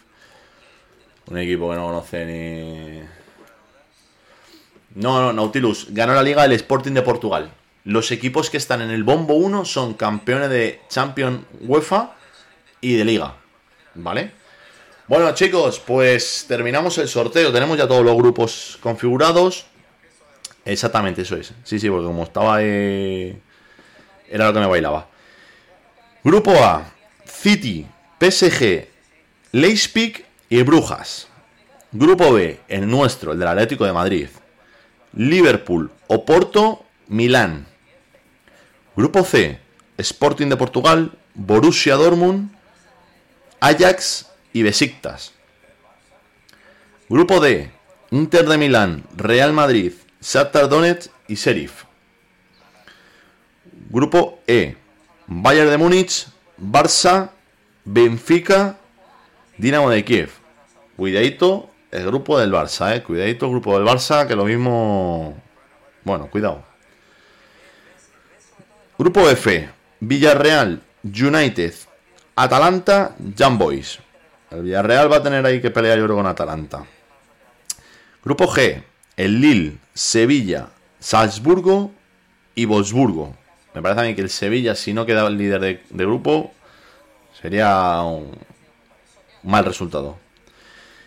[1.31, 3.03] Un equipo que no conoce ni...
[4.95, 5.87] No, no, Nautilus.
[5.91, 7.51] Ganó la liga del Sporting de Portugal.
[7.85, 12.15] Los equipos que están en el bombo 1 son campeones de Champions UEFA
[12.81, 13.35] y de liga.
[13.95, 14.33] ¿Vale?
[15.09, 17.53] Bueno, chicos, pues terminamos el sorteo.
[17.53, 19.67] Tenemos ya todos los grupos configurados.
[20.65, 21.53] Exactamente, eso es.
[21.65, 23.41] Sí, sí, porque como estaba ahí...
[24.33, 25.09] Era lo que me bailaba.
[26.25, 26.91] Grupo A.
[27.27, 27.87] City,
[28.19, 28.89] PSG,
[29.53, 31.29] Leipzig y Brujas.
[31.93, 34.29] Grupo B, el nuestro, el del Atlético de Madrid.
[35.13, 37.67] Liverpool, Oporto, Milán.
[38.97, 39.59] Grupo C,
[39.99, 42.53] Sporting de Portugal, Borussia Dortmund,
[43.61, 45.35] Ajax y Besiktas.
[47.11, 47.71] Grupo D,
[48.11, 49.93] Inter de Milán, Real Madrid,
[50.23, 51.85] Shakhtar Donetsk y Sheriff.
[53.93, 54.75] Grupo E,
[55.27, 57.29] Bayern de Múnich, Barça,
[57.85, 58.79] Benfica,
[59.59, 60.31] Dinamo de Kiev.
[60.97, 63.03] Cuidadito el grupo del Barça, eh.
[63.03, 65.37] Cuidadito el grupo del Barça, que lo mismo...
[66.05, 66.65] Bueno, cuidado.
[68.97, 69.69] Grupo F,
[70.01, 71.75] Villarreal, United,
[72.35, 73.99] Atalanta, Young Boys.
[74.51, 76.87] El Villarreal va a tener ahí que pelear yo con Atalanta.
[78.25, 78.83] Grupo G,
[79.19, 81.91] el Lille, Sevilla, Salzburgo
[82.55, 83.42] y Wolfsburgo.
[83.75, 86.53] Me parece a mí que el Sevilla, si no queda el líder de, grupo,
[87.41, 88.39] sería un
[89.43, 90.19] mal resultado.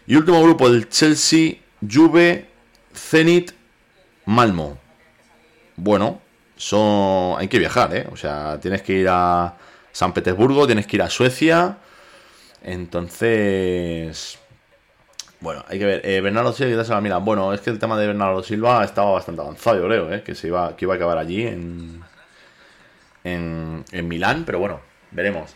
[0.07, 1.55] Y último grupo, el Chelsea,
[1.87, 2.47] Juve,
[2.93, 3.51] Zenit,
[4.25, 4.77] Malmo.
[5.75, 6.21] Bueno,
[6.55, 8.07] son hay que viajar, ¿eh?
[8.11, 9.55] O sea, tienes que ir a
[9.91, 11.77] San Petersburgo, tienes que ir a Suecia
[12.65, 14.39] entonces,
[15.39, 16.01] bueno, hay que ver.
[16.03, 17.17] Eh, Bernardo Silva, se la mira.
[17.17, 20.23] Bueno, es que el tema de Bernardo Silva estaba bastante avanzado, yo creo, ¿eh?
[20.23, 22.01] que se iba, que iba a acabar allí en,
[23.25, 24.79] en, Milán, pero bueno,
[25.11, 25.55] veremos.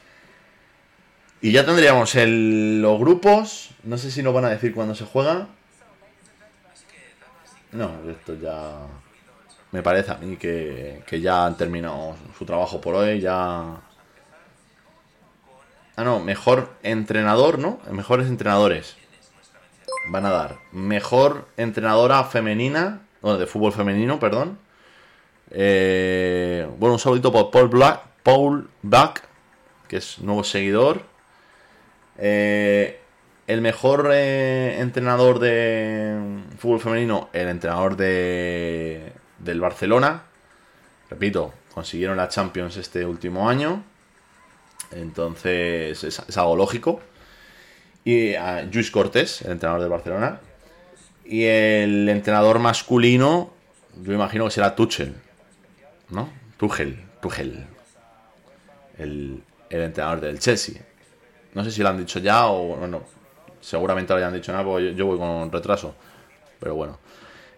[1.41, 3.69] Y ya tendríamos el, los grupos.
[3.83, 5.47] No sé si nos van a decir cuándo se juega.
[7.71, 8.79] No, esto ya.
[9.71, 13.23] Me parece a mí que, que ya han terminado su trabajo por hoy.
[13.29, 13.79] Ah,
[15.97, 17.79] no, mejor entrenador, ¿no?
[17.91, 18.97] Mejores entrenadores.
[20.07, 24.57] Van a dar mejor entrenadora femenina, bueno, de fútbol femenino, perdón.
[25.51, 29.23] Eh, bueno, un saludito por Paul Black, Paul Back,
[29.87, 31.03] que es nuevo seguidor.
[32.17, 32.99] Eh,
[33.47, 36.17] el mejor eh, entrenador de
[36.57, 40.23] fútbol femenino, el entrenador de, del Barcelona.
[41.09, 43.83] Repito, consiguieron la Champions este último año.
[44.91, 47.01] Entonces es, algo lógico.
[48.03, 50.41] Y a Luis Cortés, el entrenador de Barcelona.
[51.25, 53.53] Y el entrenador masculino,
[54.01, 55.15] yo imagino que será Tuchel,
[56.09, 56.29] ¿no?
[56.57, 57.65] Tuchel, Tuchel.
[58.97, 60.81] El, entrenador del Chelsea.
[61.53, 63.03] No sé si lo han dicho ya o no.
[63.61, 65.95] Seguramente lo hayan dicho nada porque yo, voy con retraso.
[66.59, 66.99] Pero bueno.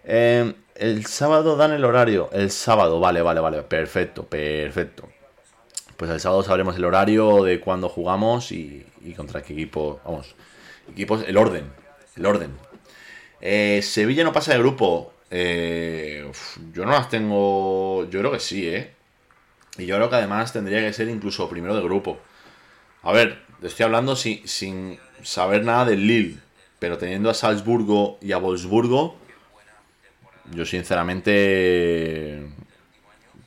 [0.03, 2.29] Eh, el sábado dan el horario.
[2.31, 3.61] El sábado, vale, vale, vale.
[3.63, 5.07] Perfecto, perfecto.
[5.97, 9.99] Pues el sábado sabremos el horario de cuándo jugamos y, y contra qué equipo.
[10.03, 10.35] Vamos.
[10.89, 11.71] Equipos, el orden.
[12.15, 12.51] El orden.
[13.39, 15.13] Eh, Sevilla no pasa de grupo.
[15.31, 16.29] Eh,
[16.73, 18.07] yo no las tengo.
[18.09, 18.93] Yo creo que sí, ¿eh?
[19.77, 22.19] Y yo creo que además tendría que ser incluso primero de grupo.
[23.03, 26.37] A ver, estoy hablando sin saber nada del Lille,
[26.77, 29.15] pero teniendo a Salzburgo y a Wolfsburgo,
[30.51, 32.49] yo sinceramente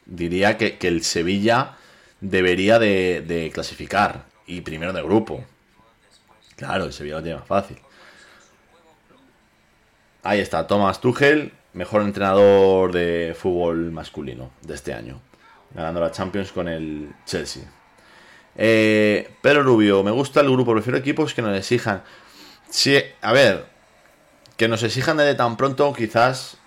[0.06, 1.76] diría que, el Sevilla
[2.20, 5.44] debería de, clasificar y primero de grupo.
[6.56, 7.78] Claro, el Sevilla lo tiene más fácil.
[10.22, 15.20] Ahí está, Thomas Tuchel, mejor entrenador de fútbol masculino de este año,
[15.74, 17.64] ganando la Champions con el Chelsea.
[18.56, 22.02] Eh, Pedro Rubio, me gusta el grupo, prefiero equipos que nos exijan.
[22.70, 23.66] Sí, a ver,
[24.56, 26.58] que nos exijan desde tan pronto quizás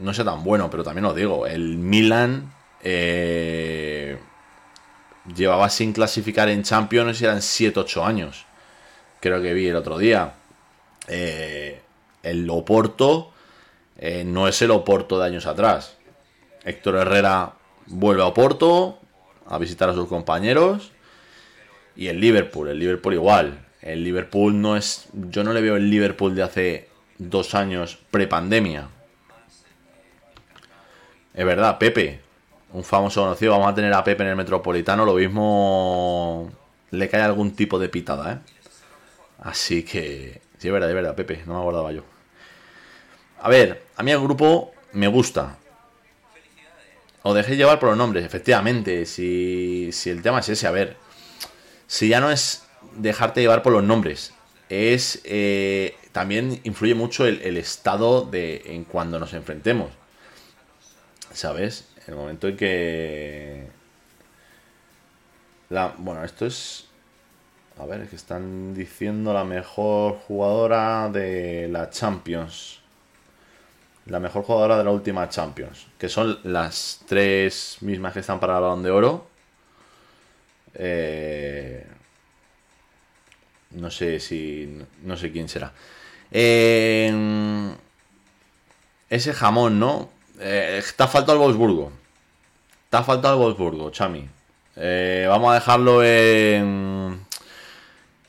[0.00, 2.52] no sea tan bueno, pero también os digo, el Milan
[2.82, 4.18] eh,
[5.34, 8.46] llevaba sin clasificar en Champions y eran 7-8 años.
[9.20, 10.34] Creo que vi el otro día.
[11.08, 11.80] Eh,
[12.22, 13.33] el Oporto
[13.98, 15.96] eh, no es el Oporto de años atrás.
[16.64, 17.54] Héctor Herrera
[17.86, 18.98] vuelve a Oporto
[19.46, 20.92] a visitar a sus compañeros.
[21.96, 23.66] Y el Liverpool, el Liverpool igual.
[23.80, 25.06] El Liverpool no es.
[25.12, 26.88] Yo no le veo el Liverpool de hace
[27.18, 28.88] dos años prepandemia.
[31.34, 32.20] Es verdad, Pepe,
[32.72, 33.52] un famoso conocido.
[33.52, 35.04] Vamos a tener a Pepe en el Metropolitano.
[35.04, 36.50] Lo mismo
[36.90, 38.38] le cae algún tipo de pitada, ¿eh?
[39.40, 40.40] Así que.
[40.58, 41.42] Sí, es verdad, es verdad, Pepe.
[41.46, 42.13] No me acordaba yo.
[43.44, 45.58] A ver, a mí el grupo me gusta.
[47.22, 49.04] Os dejé llevar por los nombres, efectivamente.
[49.04, 50.96] Si, si el tema es ese, a ver.
[51.86, 52.66] Si ya no es
[52.96, 54.32] dejarte llevar por los nombres,
[54.70, 55.20] es.
[55.24, 59.90] Eh, también influye mucho el, estado de en cuando nos enfrentemos.
[61.30, 61.86] ¿Sabes?
[62.06, 63.66] El momento en que.
[65.68, 66.86] La, bueno, esto es.
[67.78, 72.83] A ver, es que están diciendo la mejor jugadora de la Champions
[74.06, 78.56] la mejor jugadora de la última Champions, que son las tres mismas que están para
[78.56, 79.26] el balón de oro.
[80.74, 81.86] Eh,
[83.70, 84.78] no sé si.
[85.02, 85.72] No sé quién será.
[89.08, 90.10] ese jamón, ¿no?
[90.40, 91.92] Eh, ha faltado el Wolfsburgo.
[92.90, 94.28] Ha faltado el Wolfsburgo, Chami.
[94.76, 97.24] Eh, vamos a dejarlo en.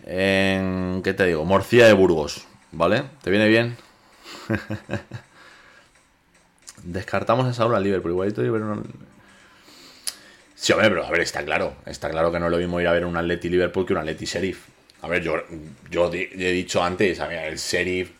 [0.05, 1.01] En.
[1.03, 1.43] ¿Qué te digo?
[1.45, 2.45] Morcilla de Burgos.
[2.71, 3.03] ¿Vale?
[3.21, 3.77] ¿Te viene bien?
[6.85, 8.11] Descartamos a Saúl al Liverpool.
[8.11, 8.83] Igualito Liverpool.
[10.53, 11.75] Sí, hombre, pero a ver, está claro.
[11.85, 13.99] Está claro que no es lo mismo ir a ver un Atleti Liverpool que un
[13.99, 14.67] Atleti Sheriff.
[15.01, 15.35] A ver, yo,
[15.89, 18.11] yo he dicho antes, a ver, el Sheriff.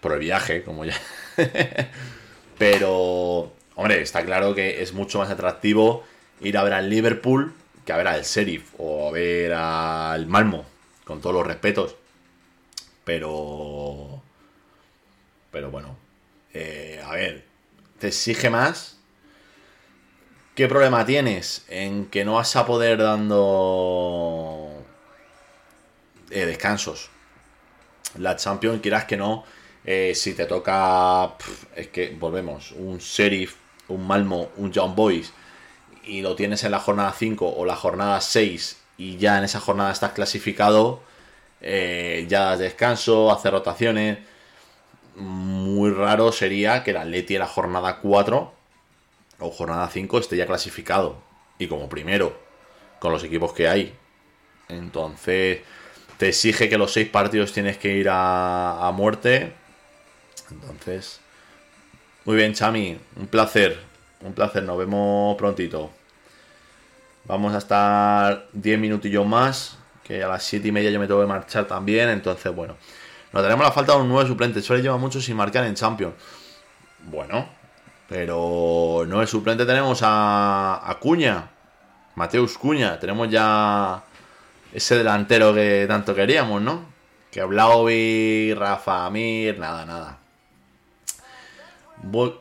[0.00, 0.96] por el viaje, como ya.
[2.58, 3.52] pero.
[3.74, 6.04] Hombre, está claro que es mucho más atractivo
[6.40, 7.54] ir a ver al Liverpool
[7.84, 10.66] que a ver al Sheriff o a ver al Malmo,
[11.04, 11.96] con todos los respetos.
[13.04, 14.22] Pero.
[15.50, 15.96] Pero bueno,
[16.52, 17.45] eh, a ver,
[17.98, 18.98] te exige más.
[20.54, 21.64] ¿Qué problema tienes?
[21.68, 24.84] En que no vas a poder dando
[26.30, 27.10] eh, descansos.
[28.18, 29.44] La Champions, quieras que no,
[29.84, 31.34] eh, si te toca,
[31.74, 33.56] es que volvemos, un Sheriff,
[33.88, 35.32] un Malmo, un John Boys,
[36.04, 39.60] y lo tienes en la jornada 5 o la jornada 6 y ya en esa
[39.60, 41.02] jornada estás clasificado,
[41.60, 44.18] ya das descanso, haces rotaciones
[45.16, 48.52] muy raro sería que el Atleti en la jornada 4
[49.38, 51.18] o jornada 5 esté ya clasificado
[51.58, 52.38] y como primero
[52.98, 53.94] con los equipos que hay.
[54.68, 55.60] Entonces
[56.18, 59.52] te exige que los seis partidos tienes que ir a, a muerte.
[60.50, 61.20] Entonces,
[62.24, 63.78] muy bien, Chami, un placer,
[64.20, 65.90] un placer, nos vemos prontito.
[67.24, 71.20] Vamos a estar 10 minutillos más, que a las 7 y media yo me tengo
[71.20, 72.76] que marchar también, entonces bueno.
[73.36, 74.62] Nos tenemos la falta de un nuevo suplente.
[74.62, 76.14] Suele lleva mucho sin marcar en Champions.
[77.00, 77.46] Bueno,
[78.08, 79.66] pero no es suplente.
[79.66, 81.50] Tenemos a, a Cuña,
[82.14, 82.98] Mateus Cuña.
[82.98, 84.02] Tenemos ya
[84.72, 86.86] ese delantero que tanto queríamos, ¿no?
[87.30, 90.18] Que Blaovi, Rafa Amir, nada, nada.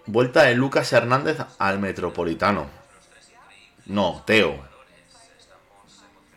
[0.05, 2.67] Vuelta de Lucas Hernández al Metropolitano.
[3.87, 4.63] No, Teo.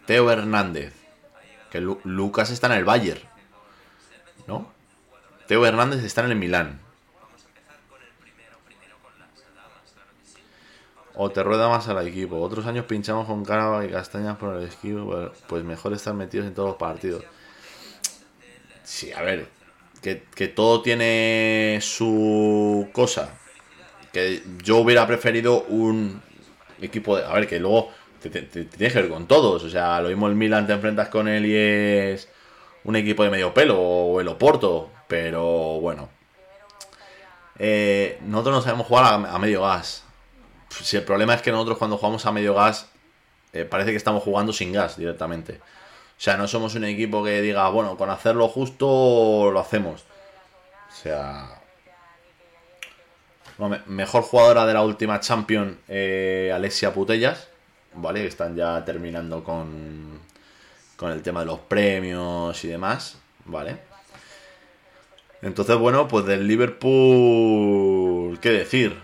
[0.04, 0.94] Teo Hernández.
[1.70, 3.27] Que Lucas está en el Bayern.
[4.48, 4.66] ¿No?
[5.46, 6.80] Teo Hernández está en el Milán.
[11.14, 12.40] O te rueda más al equipo.
[12.40, 15.32] Otros años pinchamos con cara y castañas por el esquivo.
[15.48, 17.24] Pues mejor estar metidos en todos los partidos.
[18.84, 19.48] Sí, a ver.
[20.00, 23.34] Que, que todo tiene su cosa.
[24.12, 26.22] Que yo hubiera preferido un
[26.80, 27.24] equipo de.
[27.24, 27.90] A ver, que luego
[28.22, 29.64] te, tienes que ver con todos.
[29.64, 32.28] O sea, lo mismo el Milan te enfrentas con él y es
[32.88, 34.90] un equipo de medio pelo o el Oporto.
[35.08, 36.08] Pero bueno.
[37.58, 40.04] Eh, nosotros no sabemos jugar a, medio gas.
[40.70, 42.88] Si el problema es que nosotros cuando jugamos a medio gas
[43.52, 45.60] eh, parece que estamos jugando sin gas directamente.
[45.60, 50.06] O sea, no somos un equipo que diga, bueno, con hacerlo justo lo hacemos.
[50.88, 51.60] O sea...
[53.86, 57.48] mejor jugadora de la última Champion, eh, Alexia Putellas.
[57.94, 58.22] ¿vale?
[58.22, 60.20] Que están ya terminando con,
[60.98, 63.78] con el tema de los premios y demás, ¿vale?
[65.40, 68.98] Entonces, bueno, pues del Liverpool, ¿qué decir?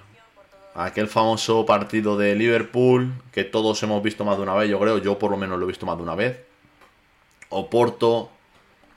[0.74, 4.98] Aquel famoso partido de Liverpool que todos hemos visto más de una vez, yo creo,
[4.98, 6.40] yo por lo menos lo he visto más de una vez.
[7.48, 8.28] Oporto,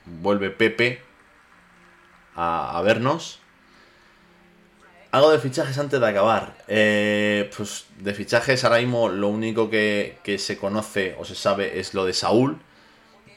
[0.04, 1.00] vuelve Pepe
[2.34, 3.38] a, vernos.
[5.12, 6.56] Algo de fichajes antes de acabar.
[6.66, 11.94] Eh, pues de fichajes ahora mismo lo único que, se conoce o se sabe es
[11.94, 12.58] lo de Saúl.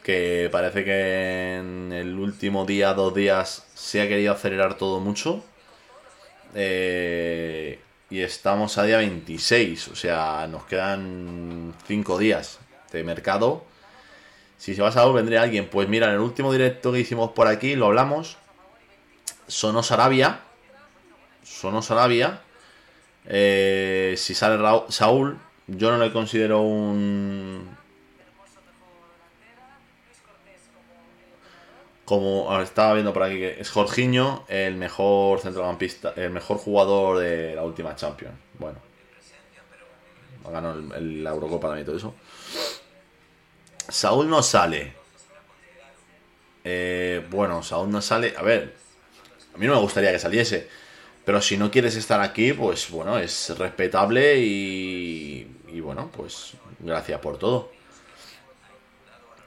[0.03, 5.43] Que parece que en el último día, dos días, se ha querido acelerar todo mucho.
[6.55, 7.79] Eh,
[8.09, 12.59] y estamos a día 26, o sea, nos quedan 5 días
[12.91, 13.63] de mercado.
[14.57, 15.67] Si se va a Saúl, vendría alguien.
[15.69, 18.37] Pues mira, en el último directo que hicimos por aquí, lo hablamos.
[19.47, 20.41] Sonos Arabia
[21.43, 22.41] Sonos Arabia.
[23.25, 24.57] Eh, si sale
[24.89, 25.37] Saúl,
[25.67, 27.77] yo no le considero un.
[32.11, 37.55] Como estaba viendo por aquí que es Jorginho, el mejor centrocampista, el mejor jugador de
[37.55, 38.35] la última Champions.
[38.59, 38.79] Bueno,
[40.51, 42.13] ganó el, la Eurocopa también y todo eso.
[43.87, 44.93] Saúl no sale.
[46.65, 48.33] Eh, bueno, Saúl no sale.
[48.35, 48.75] A ver,
[49.55, 50.67] a mí no me gustaría que saliese.
[51.23, 57.21] Pero si no quieres estar aquí, pues bueno, es respetable y, y bueno, pues gracias
[57.21, 57.71] por todo.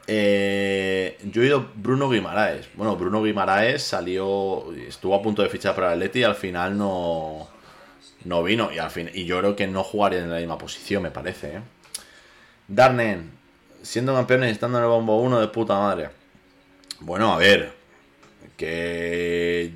[0.07, 2.69] Eh, yo he ido Bruno Guimaraes.
[2.75, 6.77] Bueno, Bruno Guimaraes salió, estuvo a punto de fichar para el Atleti y al final
[6.77, 7.49] no,
[8.25, 8.71] no vino.
[8.73, 11.57] Y, al fin, y yo creo que no jugaría en la misma posición, me parece.
[11.57, 11.61] ¿eh?
[12.69, 13.33] Darnen,
[13.83, 16.11] siendo campeón y estando en el bombo 1 de puta madre.
[17.01, 17.73] Bueno, a ver,
[18.57, 19.73] que...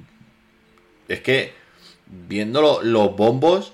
[1.08, 1.54] Es que
[2.06, 3.72] viendo los bombos,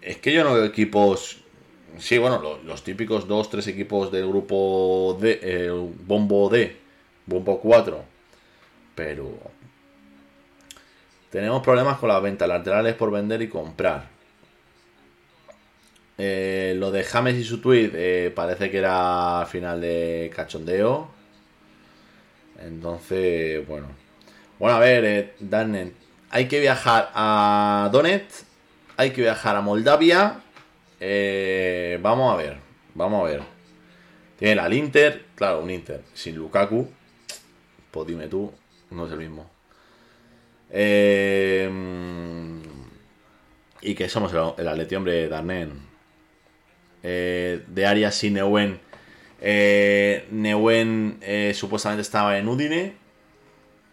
[0.00, 1.41] es que yo no veo equipos.
[1.98, 5.70] Sí, bueno, los, típicos dos, tres equipos del grupo D,
[6.04, 6.76] bombo D,
[7.26, 8.04] bombo 4.
[8.94, 9.38] Pero
[11.30, 14.06] tenemos problemas con las ventas laterales por vender y comprar.
[16.18, 21.08] Eh, lo de James y su tweet eh, parece que era final de cachondeo.
[22.60, 23.88] Entonces, bueno.
[24.58, 25.92] Bueno, a ver, eh,
[26.30, 28.44] hay que viajar a Donetsk,
[28.96, 30.41] hay que viajar a Moldavia.
[31.04, 32.58] Eh, vamos a ver,
[32.94, 33.42] vamos a ver.
[34.38, 36.88] Tiene al Inter, claro, un Inter sin Lukaku.
[37.90, 38.52] Pues dime tú,
[38.90, 39.50] no es el mismo.
[40.70, 41.68] Eh,
[43.80, 45.72] y que somos el, atleti, hombre, Darnen.
[47.02, 48.78] Eh, de Arias sin Neuen.
[49.40, 51.18] Eh, Neuen
[51.52, 52.94] supuestamente estaba en Udine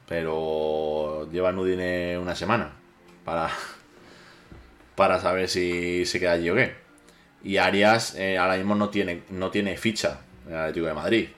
[0.07, 2.73] pero lleva Udine una semana
[3.23, 3.49] para,
[4.95, 6.88] para saber si se queda allí o qué.
[7.43, 11.29] Y Arias eh, ahora mismo no tiene, no tiene ficha en el Atlético de Madrid.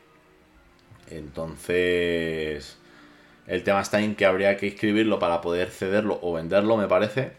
[1.09, 2.77] Entonces,
[3.47, 7.33] el tema está en que habría que inscribirlo para poder cederlo o venderlo, me parece.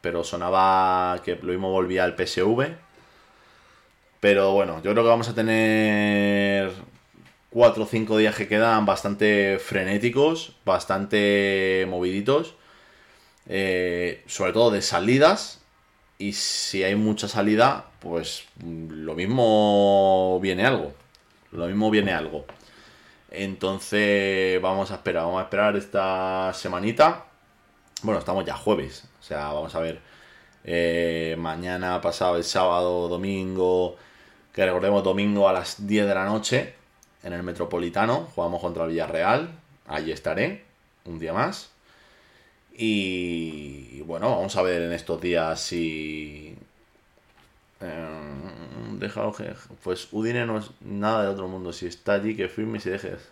[0.00, 2.74] Pero sonaba que lo mismo volvía al PSV.
[4.20, 6.72] Pero bueno, yo creo que vamos a tener
[7.50, 12.54] cuatro o cinco días que quedan bastante frenéticos, bastante moviditos,
[13.48, 15.62] eh, sobre todo de salidas.
[16.18, 20.92] Y si hay mucha salida, pues lo mismo viene algo.
[21.52, 22.44] Lo mismo viene algo.
[23.30, 27.24] Entonces vamos a esperar, vamos a esperar esta semanita.
[28.02, 30.00] Bueno, estamos ya jueves, o sea, vamos a ver.
[30.64, 33.96] Eh, mañana, pasado el sábado, domingo,
[34.52, 36.74] que recordemos domingo a las 10 de la noche,
[37.22, 40.64] en el Metropolitano, jugamos contra el Villarreal, allí estaré,
[41.04, 41.70] un día más.
[42.76, 46.56] Y, bueno, vamos a ver en estos días si...
[47.84, 52.80] Eh, pues Udine no es nada de otro mundo, si está allí que firme y
[52.80, 53.30] se dejes.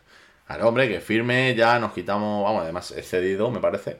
[0.49, 3.99] Al hombre que firme, ya nos quitamos, vamos, además he cedido, me parece,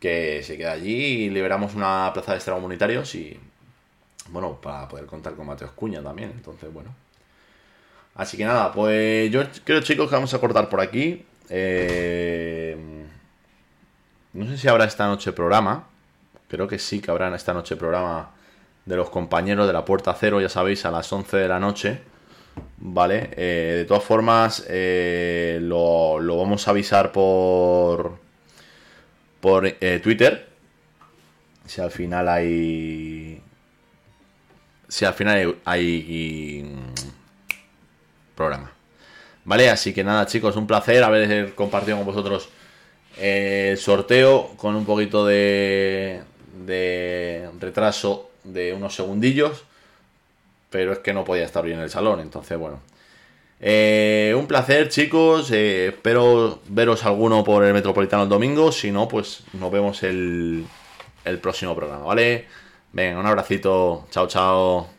[0.00, 3.38] que se queda allí y liberamos una plaza de extracomunitarios y,
[4.30, 6.94] bueno, para poder contar con Mateos Cuña también, entonces, bueno.
[8.14, 11.24] Así que nada, pues yo creo, chicos, que vamos a cortar por aquí.
[11.48, 12.76] Eh,
[14.32, 15.86] no sé si habrá esta noche programa.
[16.48, 18.32] Creo que sí que habrá esta noche programa
[18.88, 22.00] de los compañeros de la Puerta Cero, ya sabéis, a las 11 de la noche.
[22.78, 28.18] Vale, eh, de todas formas, eh, lo, vamos a avisar por,
[29.40, 29.70] por
[30.02, 30.48] Twitter.
[31.66, 33.42] Si al final hay.
[34.88, 36.66] Si al final hay
[38.34, 38.72] programa.
[39.44, 39.68] ¿Vale?
[39.68, 42.48] Así que nada, chicos, un placer haber compartido con vosotros
[43.18, 46.22] el sorteo con un poquito de,
[46.64, 49.64] de retraso de unos segundillos.
[50.70, 52.80] Pero es que no podía estar bien en el salón, entonces bueno.
[53.60, 55.50] Eh, un placer, chicos.
[55.50, 58.72] Eh, espero veros alguno por el Metropolitano el domingo.
[58.72, 60.64] Si no, pues nos vemos el,
[61.24, 62.46] el próximo programa, ¿vale?
[62.92, 64.06] Venga, un abracito.
[64.10, 64.97] Chao, chao.